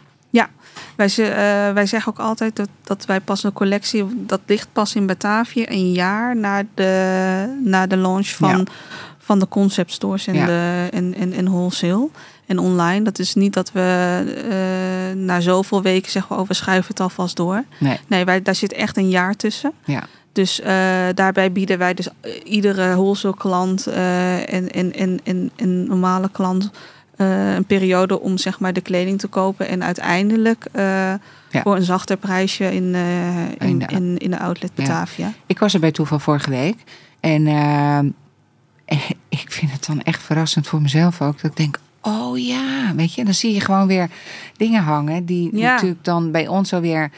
[0.96, 4.06] Wij, ze- eh, wij zeggen ook altijd dat, dat wij pas een collectie...
[4.26, 8.64] dat ligt pas in Batavia een jaar na de, na de launch van, Ja.
[9.18, 10.46] van de concept stores en, Ja.
[10.46, 12.10] de, en, en, en wholesale
[12.46, 13.02] en online.
[13.04, 13.82] Dat is niet dat we
[14.50, 16.36] eh, na zoveel weken zeggen...
[16.36, 17.64] we, oh, we schuiven het alvast door.
[17.80, 18.00] Nee.
[18.08, 19.72] Nee, wij, daar zit echt een jaar tussen.
[19.86, 20.04] Ja.
[20.38, 20.74] Dus eh,
[21.14, 26.30] daarbij bieden wij dus eh, iedere wholesale klant eh, en, en, en, en, en normale
[26.32, 26.72] klant
[27.16, 31.20] een periode om zeg maar de kleding te kopen en uiteindelijk Ja.
[31.64, 34.84] voor een zachter prijsje in, in, In de- in, de outlet Ja.
[34.84, 35.34] Batavia.
[35.46, 36.76] Ik was er bij toeval vorige week.
[37.20, 37.48] En
[39.30, 41.42] ik vind het dan echt verrassend voor mezelf ook.
[41.42, 43.24] Dat ik denk, oh ja, weet je.
[43.26, 44.10] Dan zie je gewoon weer
[44.58, 45.26] dingen hangen.
[45.26, 45.74] Die Ja.
[45.74, 47.10] natuurlijk dan bij ons alweer eh,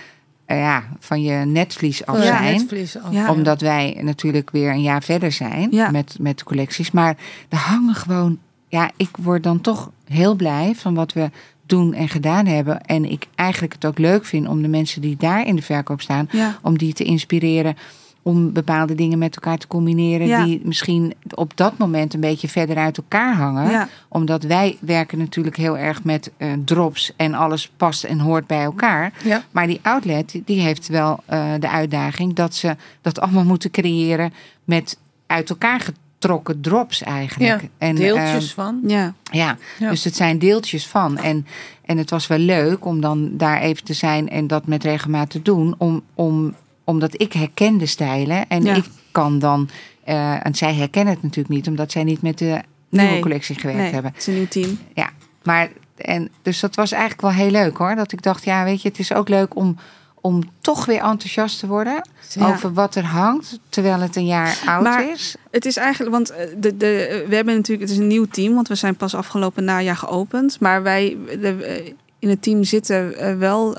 [0.58, 2.54] ja, van je netvlies af Ja, zijn.
[2.54, 3.12] netvlies af.
[3.14, 3.32] Ja.
[3.32, 6.92] Omdat wij natuurlijk weer een jaar verder zijn met, met de collecties.
[6.92, 7.18] Maar
[7.50, 8.40] er hangen gewoon...
[8.68, 11.30] Ja, ik word dan toch heel blij van wat we
[11.66, 12.82] doen en gedaan hebben.
[12.82, 16.02] En ik eigenlijk het ook leuk vind om de mensen die daar in de verkoop
[16.02, 16.30] staan,
[16.62, 17.76] om die te inspireren
[18.22, 20.44] om bepaalde dingen met elkaar te combineren Ja.
[20.44, 23.72] die misschien op dat moment een beetje verder uit elkaar hangen.
[23.72, 23.88] Ja.
[24.08, 28.64] Omdat wij werken natuurlijk heel erg met eh, drops en alles past en hoort bij
[28.64, 29.14] elkaar.
[29.24, 29.44] Ja.
[29.52, 34.34] Maar die outlet die- heeft wel eh, de uitdaging dat ze dat allemaal moeten creëren
[34.64, 34.98] met
[35.28, 37.62] uit elkaar getrokken drops eigenlijk.
[37.62, 38.80] Ja, en, Deeltjes eh, van.
[38.88, 39.14] Ja.
[39.32, 39.90] ja, Ja.
[39.90, 41.18] dus het zijn deeltjes van.
[41.18, 41.46] En,
[41.86, 45.30] en het was wel leuk om dan daar even te zijn en dat met regelmaat
[45.30, 45.76] te doen.
[45.78, 46.54] Om, om,
[46.90, 48.76] omdat ik herken de stijlen en Ja.
[48.76, 49.70] ik kan dan...
[50.04, 53.82] eh, en zij herkennen het natuurlijk niet, omdat zij niet met de nieuwe collectie gewerkt
[53.82, 54.12] Nee, hebben.
[54.12, 54.80] het is een nieuw team.
[54.94, 55.10] Ja,
[55.44, 57.96] maar en, dus dat was eigenlijk wel heel leuk hoor.
[57.96, 59.78] Dat ik dacht, ja, weet je, het is ook leuk om,
[60.22, 62.48] om toch weer enthousiast te worden Ja.
[62.50, 65.36] over wat er hangt, terwijl het een jaar oud Maar- is.
[65.52, 68.54] Het is eigenlijk, want eh, de, de, we hebben natuurlijk, het is een nieuw team,
[68.54, 70.60] want we zijn pas afgelopen najaar geopend.
[70.60, 73.78] Maar wij, de, eh, in het team zitten wel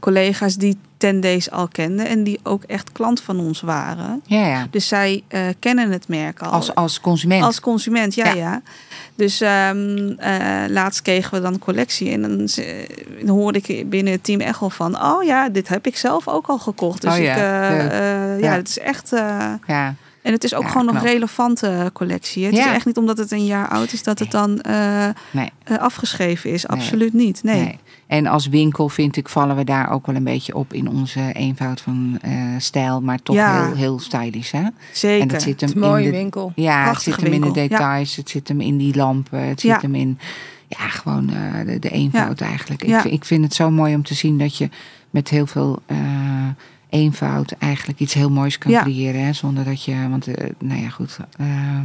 [0.00, 4.20] collega's die Ten Days al kenden en die ook echt klant van ons waren.
[4.24, 4.66] Ja, ja.
[4.70, 6.50] Dus zij eh, kennen het merk al.
[6.50, 7.42] Als, als consument.
[7.44, 8.34] Als consument, ja, Ja.
[8.34, 8.62] ja.
[9.14, 12.10] Dus ehm, eh, laatst kregen we dan een collectie.
[12.10, 12.48] En dan,
[13.26, 15.02] dan hoorde ik binnen het team echt wel van...
[15.02, 17.02] oh ja, dit heb ik zelf ook al gekocht.
[17.02, 18.52] Dus Oh ja, ik, ja, Ja.
[18.56, 19.08] het is echt...
[19.66, 19.94] ja.
[20.22, 22.44] en het is ook Ja, gewoon nog relevante collectie.
[22.46, 22.66] Het Ja.
[22.68, 24.02] is echt niet omdat het een jaar oud is...
[24.02, 24.60] dat het dan
[25.32, 25.52] Nee.
[25.78, 26.68] afgeschreven is.
[26.68, 27.78] Absoluut niet, nee.
[28.10, 31.32] En als winkel vind ik vallen we daar ook wel een beetje op in onze
[31.32, 33.64] eenvoud van eh, stijl, maar toch Ja.
[33.66, 34.50] heel, heel stylish.
[34.50, 34.62] Hè?
[34.92, 35.20] Zeker.
[35.20, 36.52] En dat zit hem Het is een mooie in de, winkel.
[36.54, 37.52] ja, het zit hem in de ja.
[37.52, 39.78] details, het zit hem in die lampen, het zit Ja.
[39.80, 40.18] hem in
[40.68, 42.82] ja, gewoon eh, de, de eenvoud eigenlijk.
[42.82, 44.68] Ik, ik vind het zo mooi om te zien dat je
[45.10, 45.98] met heel veel eh,
[46.88, 48.82] eenvoud eigenlijk iets heel moois kan Ja.
[48.82, 49.24] creëren.
[49.24, 49.32] Hè?
[49.32, 51.18] Zonder dat je, want eh, nou ja goed.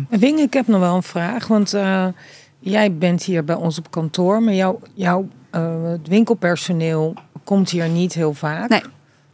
[0.10, 1.48] Wing, ik heb nog wel een vraag.
[1.48, 2.06] Want eh,
[2.60, 5.28] jij bent hier bij ons op kantoor, maar jouw, jouw
[5.62, 8.70] het winkelpersoneel komt hier niet heel vaak.
[8.70, 8.82] Nee.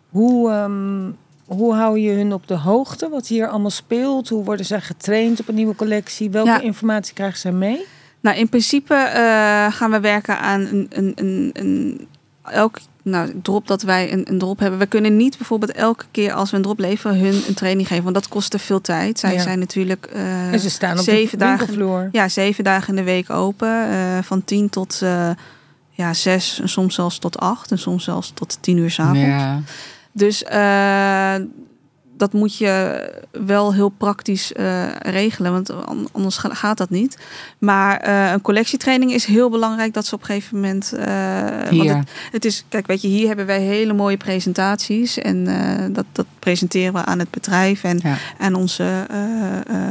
[0.10, 1.12] Hoe, ehm,
[1.46, 4.30] hoe hou je hun op de hoogte wat hier allemaal speelt?
[4.30, 6.30] Hoe worden zij getraind op een nieuwe collectie?
[6.30, 6.62] Welke Ja.
[6.62, 7.86] informatie krijgen zij mee?
[8.20, 12.08] Nou, in principe eh, gaan we werken aan een, een, een, een
[12.44, 14.80] elk nou, drop dat wij een, een drop hebben.
[14.80, 18.04] We kunnen niet bijvoorbeeld elke keer als we een drop leveren hun een training geven,
[18.04, 19.20] want dat kost te veel tijd.
[19.20, 19.40] Zij Ja.
[19.42, 23.30] zijn natuurlijk eh, en ze staan op zeven dagen- ja, zeven dagen in de week
[23.30, 25.30] open, eh, van tien tot eh,
[25.92, 29.20] ja, zes en soms zelfs tot acht en soms zelfs tot tien uur s'avonds.
[29.20, 29.60] ja.
[30.12, 31.36] Dus eh,
[32.18, 37.18] dat moet je wel heel praktisch eh, regelen, want an- anders ga- gaat dat niet.
[37.60, 40.90] Maar eh, een collectietraining is heel belangrijk dat ze op een gegeven moment.
[41.70, 45.44] want het, het is, kijk, weet je, hier hebben wij hele mooie presentaties en
[45.94, 48.18] dat, dat presenteren we aan het bedrijf en Ja.
[48.38, 49.06] aan onze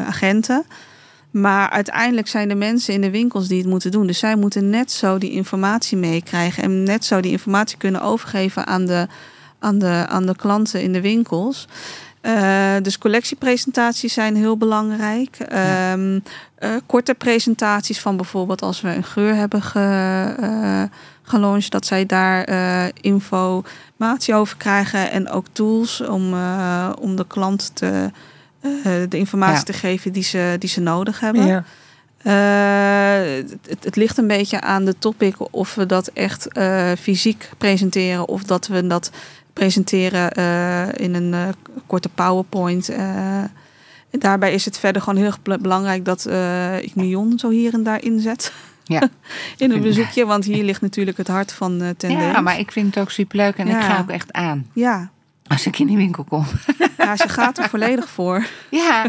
[0.07, 0.65] agenten.
[1.31, 4.07] Maar uiteindelijk zijn de mensen in de winkels die het moeten doen.
[4.07, 6.63] Dus zij moeten net zo die informatie meekrijgen.
[6.63, 9.07] En net zo die informatie kunnen overgeven aan de,
[9.59, 11.67] aan de, aan de klanten in de winkels.
[12.21, 15.37] Eh, dus collectiepresentaties zijn heel belangrijk.
[15.39, 16.21] Ehm,
[16.55, 20.83] eh, korte presentaties van bijvoorbeeld als we een geur hebben ge, eh,
[21.23, 22.49] gelaunched, dat zij daar
[23.01, 26.35] informatie over krijgen en ook tools om,
[27.01, 28.11] om de klant te,
[29.09, 29.63] de informatie Ja.
[29.63, 31.47] te geven die ze, die ze nodig hebben.
[31.47, 31.65] Ja.
[32.23, 37.49] Eh, het, het ligt een beetje aan de topic of we dat echt eh, fysiek
[37.59, 39.11] presenteren of dat we dat
[39.53, 41.49] presenteren eh, in een eh,
[41.87, 42.89] korte PowerPoint.
[42.89, 43.43] eh.
[44.11, 47.73] daarbij is het verder gewoon heel erg bel- belangrijk dat eh, ik Mion zo hier
[47.73, 48.53] en daar inzet.
[48.85, 49.09] Ja.
[49.57, 52.73] in een bezoekje, want hier ligt natuurlijk het hart van eh Ten ja, maar ik
[52.73, 55.11] vind het ook superleuk en ik ga ook echt aan ja.
[55.51, 56.45] Als ik in die winkel kom.
[56.99, 58.47] ja, ze gaat er volledig voor.
[58.71, 59.05] Ja.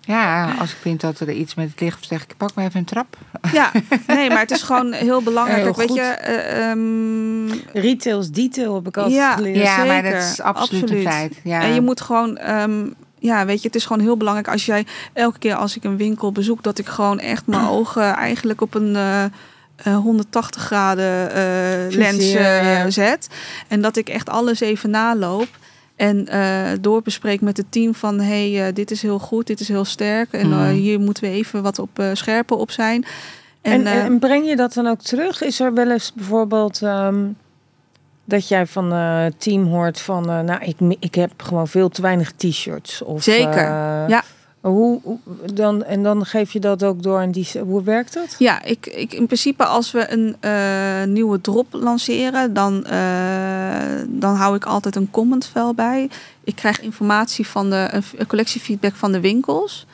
[0.00, 2.78] ja, als ik vind dat er iets met het licht, zeg ik, pak maar even
[2.78, 3.16] een trap.
[3.52, 3.70] Ja,
[4.06, 5.62] nee, maar het is gewoon heel belangrijk.
[5.62, 9.34] Heel Kijk, weet je, eh, ehm, Retail is detail, heb ik altijd Ja.
[9.34, 9.56] geleerd.
[9.56, 11.04] Ja, maar dat is absoluut, Absoluut.
[11.04, 11.40] een feit.
[11.44, 11.60] Ja.
[11.60, 12.86] En je moet gewoon, ehm,
[13.18, 15.96] ja, weet je, het is gewoon heel belangrijk als jij elke keer als ik een
[15.96, 19.24] winkel bezoek, dat ik gewoon echt mijn ogen eigenlijk op een eh,
[19.84, 22.90] eh, 180 graden eh, lens eh, ja.
[22.90, 23.28] zet.
[23.68, 25.48] En dat ik echt alles even naloop.
[25.96, 29.68] En eh doorbespreek met het team van hey, eh, dit is heel goed, dit is
[29.68, 30.32] heel sterk.
[30.32, 30.70] En eh, Mhm.
[30.72, 33.04] hier moeten we even wat op eh, scherper op zijn.
[33.62, 35.42] En, En, en, eh, en breng je dat dan ook terug?
[35.42, 37.24] Is er wel eens bijvoorbeeld ehm,
[38.24, 41.88] dat jij van eh, het team hoort van, eh, nou, ik, ik heb gewoon veel
[41.88, 43.02] te weinig t-shirts.
[43.02, 44.22] Of, Zeker, eh, ja.
[44.68, 45.18] Hoe, hoe-
[45.54, 47.48] dan, en dan geef je dat ook door aan die.
[47.64, 48.34] Hoe werkt dat?
[48.38, 54.34] Ja, ik, ik, in principe als we een eh, nieuwe drop lanceren, dan, eh, dan
[54.34, 56.10] hou ik altijd een commentvel bij.
[56.44, 59.86] Ik krijg informatie van de een, een collectiefeedback van de winkels.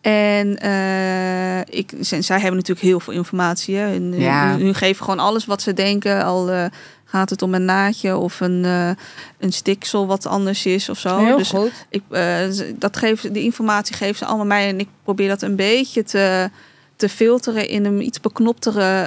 [0.00, 3.76] En uh, ik, zij hebben natuurlijk heel veel informatie.
[3.76, 3.86] Hè.
[4.10, 4.50] Ja.
[4.50, 6.24] Hun, hun geven gewoon alles wat ze denken.
[6.24, 6.64] Al eh,
[7.08, 8.90] gaat het om een naadje of een, eh,
[9.38, 11.18] een stiksel wat anders is of zo.
[11.18, 11.72] Heel dus goed.
[11.88, 12.38] ik, eh,
[12.74, 14.68] dat geven, die informatie geven ze allemaal mij.
[14.68, 16.50] En ik probeer dat een beetje te,
[16.96, 19.02] te filteren in een iets beknoptere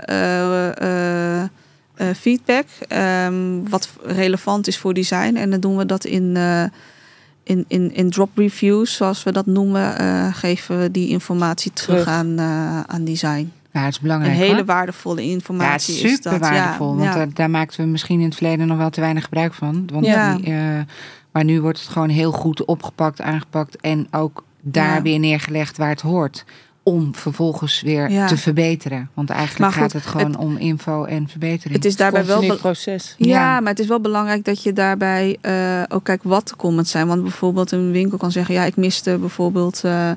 [1.95, 2.65] eh, feedback.
[2.87, 5.35] ehm, wat relevant is voor design.
[5.35, 6.37] En dan doen we dat in,
[7.43, 9.93] in, in, in drop reviews, zoals we dat noemen.
[10.33, 12.07] geven we die informatie terug, Terug.
[12.07, 12.39] aan,
[12.87, 13.51] aan design.
[13.73, 14.35] Ja, het is Een belangrijk.
[14.35, 14.65] hele hoor.
[14.65, 16.37] waardevolle Ja, informatie is dat.
[16.39, 16.89] waardevol.
[16.91, 17.13] Ja, want ja.
[17.15, 19.89] daar, daar maakten we misschien in het verleden nog wel te weinig gebruik van.
[19.93, 20.35] Want Ja.
[20.35, 20.79] die, eh,
[21.31, 23.75] maar nu wordt het gewoon heel goed opgepakt, aangepakt.
[23.81, 25.01] En ook daar Ja.
[25.01, 26.45] weer neergelegd waar het hoort.
[26.83, 28.27] Om vervolgens weer Ja.
[28.27, 29.09] te verbeteren.
[29.13, 31.75] Want eigenlijk goed, gaat het gewoon om info en verbetering.
[31.75, 33.15] Het is daarbij wel Continu be- proces.
[33.17, 33.59] Ja, Ja.
[33.59, 37.07] maar het is wel belangrijk dat je daarbij eh, ook kijkt wat de comments zijn.
[37.07, 40.11] Want bijvoorbeeld een winkel kan zeggen: ja, ik miste bijvoorbeeld eh,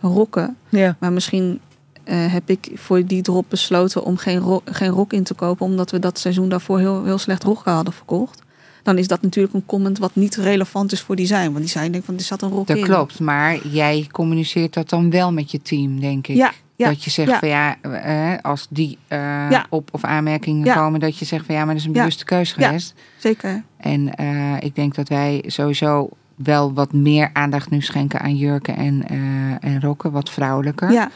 [0.00, 0.56] rokken.
[0.68, 0.96] Ja.
[0.98, 1.60] Maar misschien
[2.04, 5.66] eh, heb ik voor die drop besloten om geen, ro- geen rok in te kopen,
[5.66, 8.42] omdat we dat seizoen daarvoor heel, heel slecht rokken hadden verkocht.
[8.82, 11.52] Dan is dat natuurlijk een comment wat niet relevant is voor design.
[11.52, 12.84] Want design denkt van er zat een rok dat in.
[12.84, 16.36] klopt, maar jij communiceert dat dan wel met je team, denk ik.
[16.36, 17.38] Ja, ja, dat je zegt ja.
[17.38, 21.60] van ja, eh, als die eh, op of aanmerkingen komen, dat je zegt van ja,
[21.64, 22.66] maar dat is een bewuste keuze Ja.
[22.66, 22.94] geweest.
[23.18, 23.62] Zeker.
[23.76, 26.08] En eh, ik denk dat wij sowieso
[26.42, 29.18] wel wat meer aandacht nu schenken aan jurken en, eh,
[29.72, 30.90] en rokken, wat vrouwelijker.
[30.92, 31.10] Ja,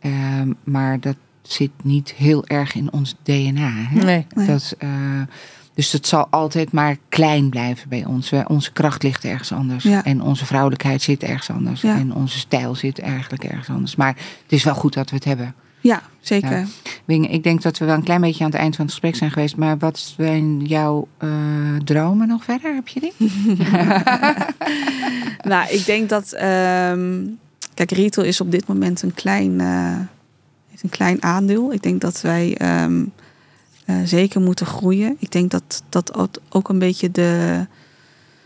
[0.00, 3.70] Ehm, maar dat zit niet heel erg in ons DNA.
[3.72, 4.04] Hè?
[4.04, 4.26] Nee.
[4.34, 4.46] Nee.
[4.46, 4.88] Dat, eh,
[5.74, 8.30] dus het zal altijd maar klein blijven bij ons.
[8.30, 9.84] We- onze kracht ligt ergens anders.
[9.84, 10.04] Ja.
[10.04, 11.80] En onze vrouwelijkheid zit ergens anders.
[11.80, 11.96] Ja.
[11.96, 13.96] En onze stijl zit eigenlijk ergens anders.
[13.96, 15.54] Maar het is wel goed dat we het hebben.
[15.86, 16.50] Ja zeker.
[16.58, 16.64] Ja.
[17.04, 19.16] Wing, ik denk dat we wel een klein beetje aan het eind van het gesprek
[19.16, 19.56] zijn geweest.
[19.56, 21.28] Maar wat zijn jouw eh,
[21.84, 22.74] dromen nog verder?
[22.74, 23.12] Heb je die?
[25.42, 26.32] Nou, ik denk dat.
[26.32, 27.24] ehm,
[27.74, 29.96] kijk, retail is op dit moment een klein, eh,
[30.70, 31.72] heeft een klein aandeel.
[31.72, 33.04] Ik denk dat wij ehm,
[33.84, 35.16] eh, zeker moeten groeien.
[35.18, 37.66] Ik denk dat dat ook- ook een beetje de.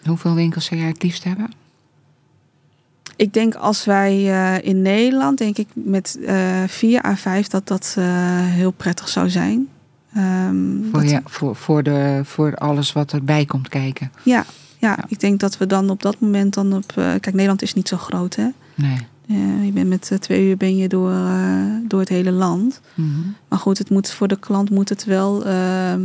[0.05, 1.51] Hoeveel winkels zou jij het liefst hebben?
[3.21, 7.67] Ik denk als wij eh, in Nederland, denk ik met eh 4 à 5, dat
[7.69, 8.05] dat eh,
[8.45, 9.69] heel prettig zou zijn.
[10.15, 14.11] Ehm, Voor, dat- ja, voor, voor, de, voor alles wat erbij komt kijken.
[14.23, 14.45] ja,
[14.79, 15.05] ja, Ja.
[15.09, 16.93] ik denk dat we dan op dat moment dan op.
[16.95, 18.47] kijk, Nederland is niet zo groot, hè?
[18.75, 18.99] Nee.
[19.65, 21.13] Je bent met twee uur ben je door,
[21.89, 22.81] door het hele land.
[22.95, 23.09] Mhm.
[23.49, 25.45] Maar goed, het moet voor de klant moet het wel.
[25.45, 26.01] ehm,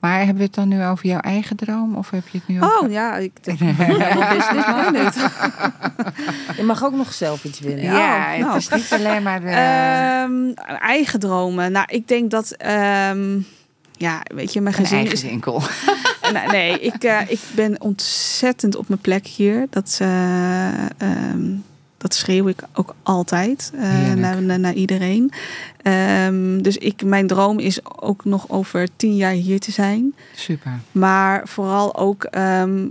[0.00, 1.96] Maar hebben we het dan nu over jouw eigen droom?
[1.96, 2.78] Of heb je het nu over...
[2.78, 5.14] Oh ja, ik denk business minded.
[6.56, 7.82] Je mag ook nog zelf iets willen.
[7.82, 8.24] Ja.
[8.24, 8.56] Oh, het nou.
[8.56, 9.40] is niet alleen maar...
[9.40, 9.46] De...
[9.46, 11.72] Ehm, eigen dromen.
[11.72, 12.50] Nou, ik denk dat.
[12.50, 13.38] ehm,
[13.96, 15.22] ja, weet je, mijn een gezin eigen is.
[15.22, 15.62] winkel.
[16.32, 19.66] Nou, nee, ik, eh, ik ben ontzettend op mijn plek hier.
[19.70, 21.52] Dat, eh, ehm,
[22.00, 25.32] dat schreeuw ik ook altijd eh, naar, naar, naar iedereen.
[25.82, 30.14] Ehm, dus ik, mijn droom is ook nog over tien jaar hier te zijn.
[30.34, 30.80] Super.
[30.92, 32.88] Maar vooral ook ehm,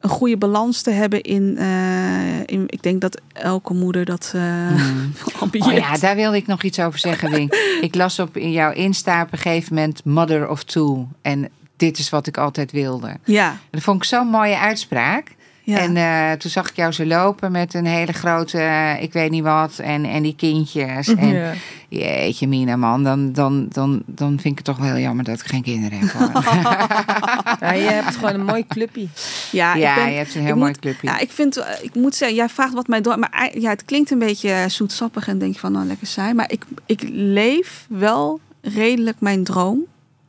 [0.00, 2.64] een goede balans te hebben in, eh, in.
[2.66, 5.12] Ik denk dat elke moeder dat eh Mm.
[5.40, 5.66] ambieert.
[5.66, 7.54] Oh ja, daar wilde ik nog iets over zeggen, Wink.
[7.80, 11.08] Ik las op in jouw Insta op een gegeven moment mother of two.
[11.22, 13.16] En dit is wat ik altijd wilde.
[13.24, 15.34] ja, Dat vond ik zo'n mooie uitspraak.
[15.64, 15.78] Ja.
[15.78, 19.30] En eh, toen zag ik jou zo lopen met een hele grote, eh, ik weet
[19.30, 21.08] niet wat, en, en die kindjes.
[21.14, 21.52] En Ja.
[21.88, 25.40] jeetje mina man, dan, dan, dan, dan vind ik het toch wel heel jammer dat
[25.40, 26.10] ik geen kinderen heb.
[27.60, 29.06] Ja, je hebt gewoon een mooi clubje.
[29.52, 31.06] ja, ja, ik ben, je hebt een heel mooi moet- clubje.
[31.06, 33.84] Ja, ik vind, eh, ik moet zeggen, jij vraagt wat mijn droom, maar ja, het
[33.84, 36.34] klinkt een beetje zoetsappig en denk je van, nou lekker saai.
[36.34, 39.80] Maar ik, ik leef wel redelijk mijn droom,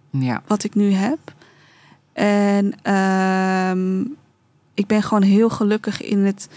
[0.10, 0.42] ja.
[0.48, 1.18] wat ik nu heb.
[2.14, 4.04] En ehm,
[4.74, 6.50] ik ben gewoon heel gelukkig in het,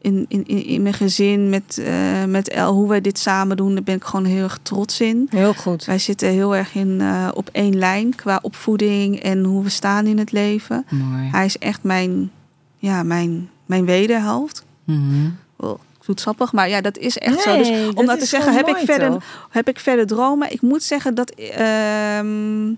[0.00, 2.72] in, in, in, in mijn gezin met, eh, met El.
[2.72, 5.26] Hoe wij dit samen doen, daar ben ik gewoon heel erg trots in.
[5.30, 5.84] Heel goed.
[5.84, 10.06] Wij zitten heel erg in, eh, op één lijn qua opvoeding en hoe we staan
[10.06, 10.86] in het leven.
[10.90, 11.28] Mooi.
[11.30, 12.30] Hij is echt mijn,
[12.78, 14.64] ja, mijn, mijn wederhelft.
[14.84, 15.30] Mhm.
[15.56, 17.56] Oh, zoetsappig, maar ja, dat is echt zo.
[17.56, 19.48] Dus om dat dat te zeggen, heb ik, verder, toch?
[19.50, 20.52] heb ik verder dromen.
[20.52, 22.72] Ik moet zeggen dat, ehm,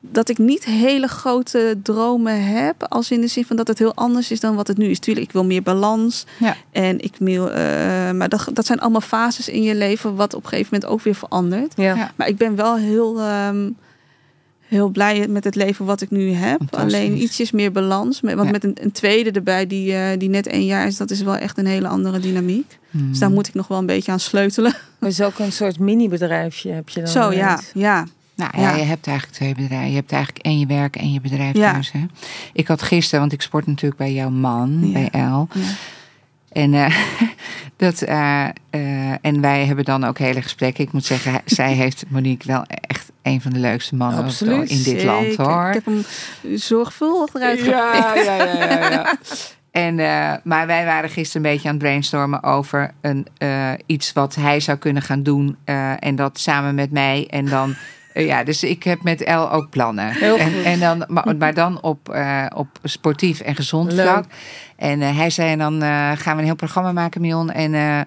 [0.00, 2.86] dat ik niet hele grote dromen heb.
[2.88, 4.98] Als in de zin van dat het heel anders is dan wat het nu is.
[4.98, 6.26] Tuurlijk, ik wil meer balans.
[6.38, 6.56] Ja.
[6.72, 10.42] En ik wil, eh, maar dat, dat zijn allemaal fases in je leven, wat op
[10.42, 11.72] een gegeven moment ook weer verandert.
[11.76, 11.94] Ja.
[11.94, 12.12] Ja.
[12.16, 13.70] Maar ik ben wel heel, ehm,
[14.68, 16.60] heel blij met het leven wat ik nu heb.
[16.70, 18.20] Alleen ietsjes meer balans.
[18.20, 18.52] Met- Want Ja.
[18.52, 21.36] met een, een tweede erbij die, eh, die net één jaar is, dat is wel
[21.36, 22.78] echt een hele andere dynamiek.
[22.90, 23.08] Mhm.
[23.08, 24.74] Dus daar moet ik nog wel een beetje aan sleutelen.
[24.98, 27.08] Maar is ook een soort mini-bedrijfje heb je dan.
[27.08, 27.70] Zo, ja, ineens.
[27.74, 28.06] ja.
[28.34, 28.76] Nou ja, Ja.
[28.76, 29.88] je hebt eigenlijk twee bedrijven.
[29.90, 31.72] Je hebt eigenlijk en je werk en je bedrijf Ja.
[31.72, 31.92] thuis.
[31.92, 32.06] Hè?
[32.52, 34.92] Ik had gisteren, want ik sport natuurlijk bij jouw man, Ja.
[34.92, 35.48] bij El.
[36.52, 36.96] En eh,
[37.76, 40.84] Dat, eh, eh, en wij hebben dan ook hele gesprekken.
[40.84, 44.82] Ik moet zeggen, zij heeft Monique wel echt een van de leukste mannen Absoluut, in
[44.82, 45.68] dit land hoor.
[45.68, 46.04] Ik heb hem
[46.56, 49.16] zorgvuldig eruit Ja, ja, ja, ja, ja.
[49.70, 54.12] En, eh, maar wij waren gisteren een beetje aan het brainstormen over een, eh, iets
[54.12, 55.56] wat hij zou kunnen gaan doen.
[55.64, 57.26] eh, en dat samen met mij.
[57.30, 57.74] En dan,
[58.26, 60.08] ja, dus ik heb met El ook plannen.
[60.12, 60.62] Heel en, goed.
[60.62, 64.06] en dan, maar, maar dan op, eh, op sportief en gezond Leuk.
[64.08, 64.24] vlak.
[64.76, 67.50] En eh, hij zei, en dan eh, gaan we een heel programma maken, Mion.
[67.50, 68.00] En eh,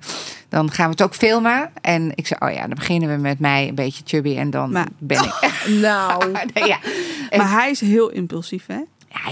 [0.49, 1.69] dan gaan we het ook filmen.
[1.81, 4.37] En ik zei, oh ja, dan beginnen we met mij een beetje chubby.
[4.37, 5.33] En dan Maar- ben ik...
[5.81, 6.77] Nou, ja,
[7.29, 8.79] En- Maar hij is heel impulsief, hè?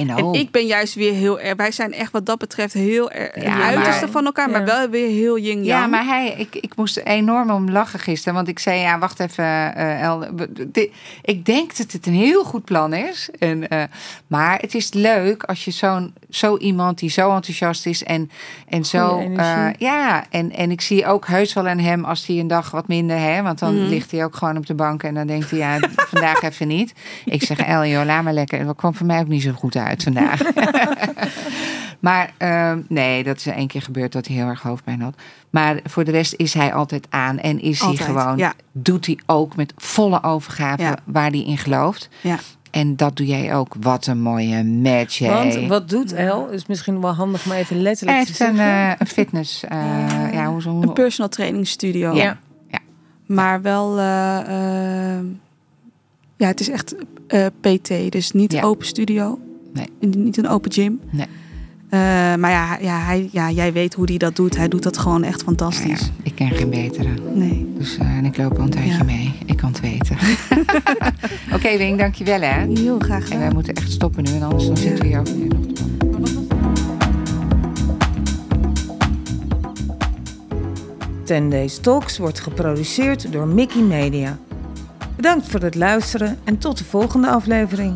[0.08, 0.34] Ja, I know.
[0.36, 1.56] En ik ben juist weer heel erg...
[1.56, 3.43] Wij zijn echt wat dat betreft heel erg...
[3.43, 6.76] Ja, uiterste maar- van elkaar, maar wel weer heel yin Ja, maar hij, ik, ik
[6.76, 8.34] moest enorm om lachen gisteren.
[8.34, 10.20] Want ik zei, ja, wacht even, eh, El.
[10.36, 10.91] we- dit-
[11.22, 13.30] Ik denk dat het een heel goed plan is.
[13.39, 13.84] En, eh,
[14.28, 18.30] maar het is leuk als je zo'n zo iemand die zo enthousiast is en,
[18.68, 19.20] en zo.
[19.38, 22.72] Eh, ja, en, en ik zie ook heus wel aan hem als hij een dag
[22.72, 23.88] wat minder, hè, want dan Mhm.
[23.89, 25.78] ligt hij ook gewoon op de bank en dan denkt hij, ja,
[26.12, 26.93] vandaag even niet.
[27.26, 28.66] Ik zeg, El, joh, laat maar lekker.
[28.66, 30.42] Dat kwam voor mij ook niet zo goed uit vandaag.
[32.00, 35.16] Maar ehm, nee, dat is één keer gebeurd dat hij heel erg hoofdpijn had.
[35.50, 37.40] Maar voor de rest is hij altijd aan.
[37.40, 38.54] En is Altijd, hij gewoon, ja.
[38.72, 40.98] doet hij ook met volle overgave Ja.
[41.06, 42.10] waar hij in gelooft.
[42.22, 42.38] Ja.
[42.72, 43.76] En dat doe jij ook.
[43.80, 45.18] Wat een mooie match.
[45.20, 45.28] hè.
[45.34, 46.48] want wat doet El?
[46.50, 49.64] Is misschien wel handig om even letterlijk hij te heeft een, eh, een fitness.
[49.64, 50.82] eh, ja, hoe zo.
[50.82, 52.14] Een personal training studio.
[52.16, 52.38] Ja.
[53.26, 54.00] Maar wel...
[54.00, 55.20] eh,
[56.38, 56.96] ja, het is echt
[57.28, 58.12] eh, PT.
[58.12, 58.62] Dus niet Ja.
[58.64, 59.40] open studio.
[59.74, 60.12] Nee.
[60.18, 61.00] Niet een open gym.
[61.10, 61.26] Nee.
[61.90, 62.00] Eh,
[62.36, 64.58] maar ja, ja, hij, ja, jij weet hoe hij dat doet.
[64.58, 66.12] Hij doet dat gewoon echt ja, fantastisch.
[66.24, 67.10] ik ken geen betere.
[67.34, 67.74] Nee.
[67.78, 69.04] Dus, eh, en ik loop al een tijdje Ja.
[69.04, 69.34] mee.
[69.46, 70.18] Ik kan het weten.
[71.56, 72.66] Oké, Wing, dankjewel hè.
[72.68, 73.54] Heel graag En wij gedaan.
[73.54, 74.30] moeten echt stoppen nu.
[74.32, 75.84] En anders dan zitten we hier nu nog te.
[81.24, 84.38] 10 Days Talks wordt geproduceerd door Mickey Media.
[85.16, 87.94] Bedankt voor het luisteren en tot de volgende aflevering.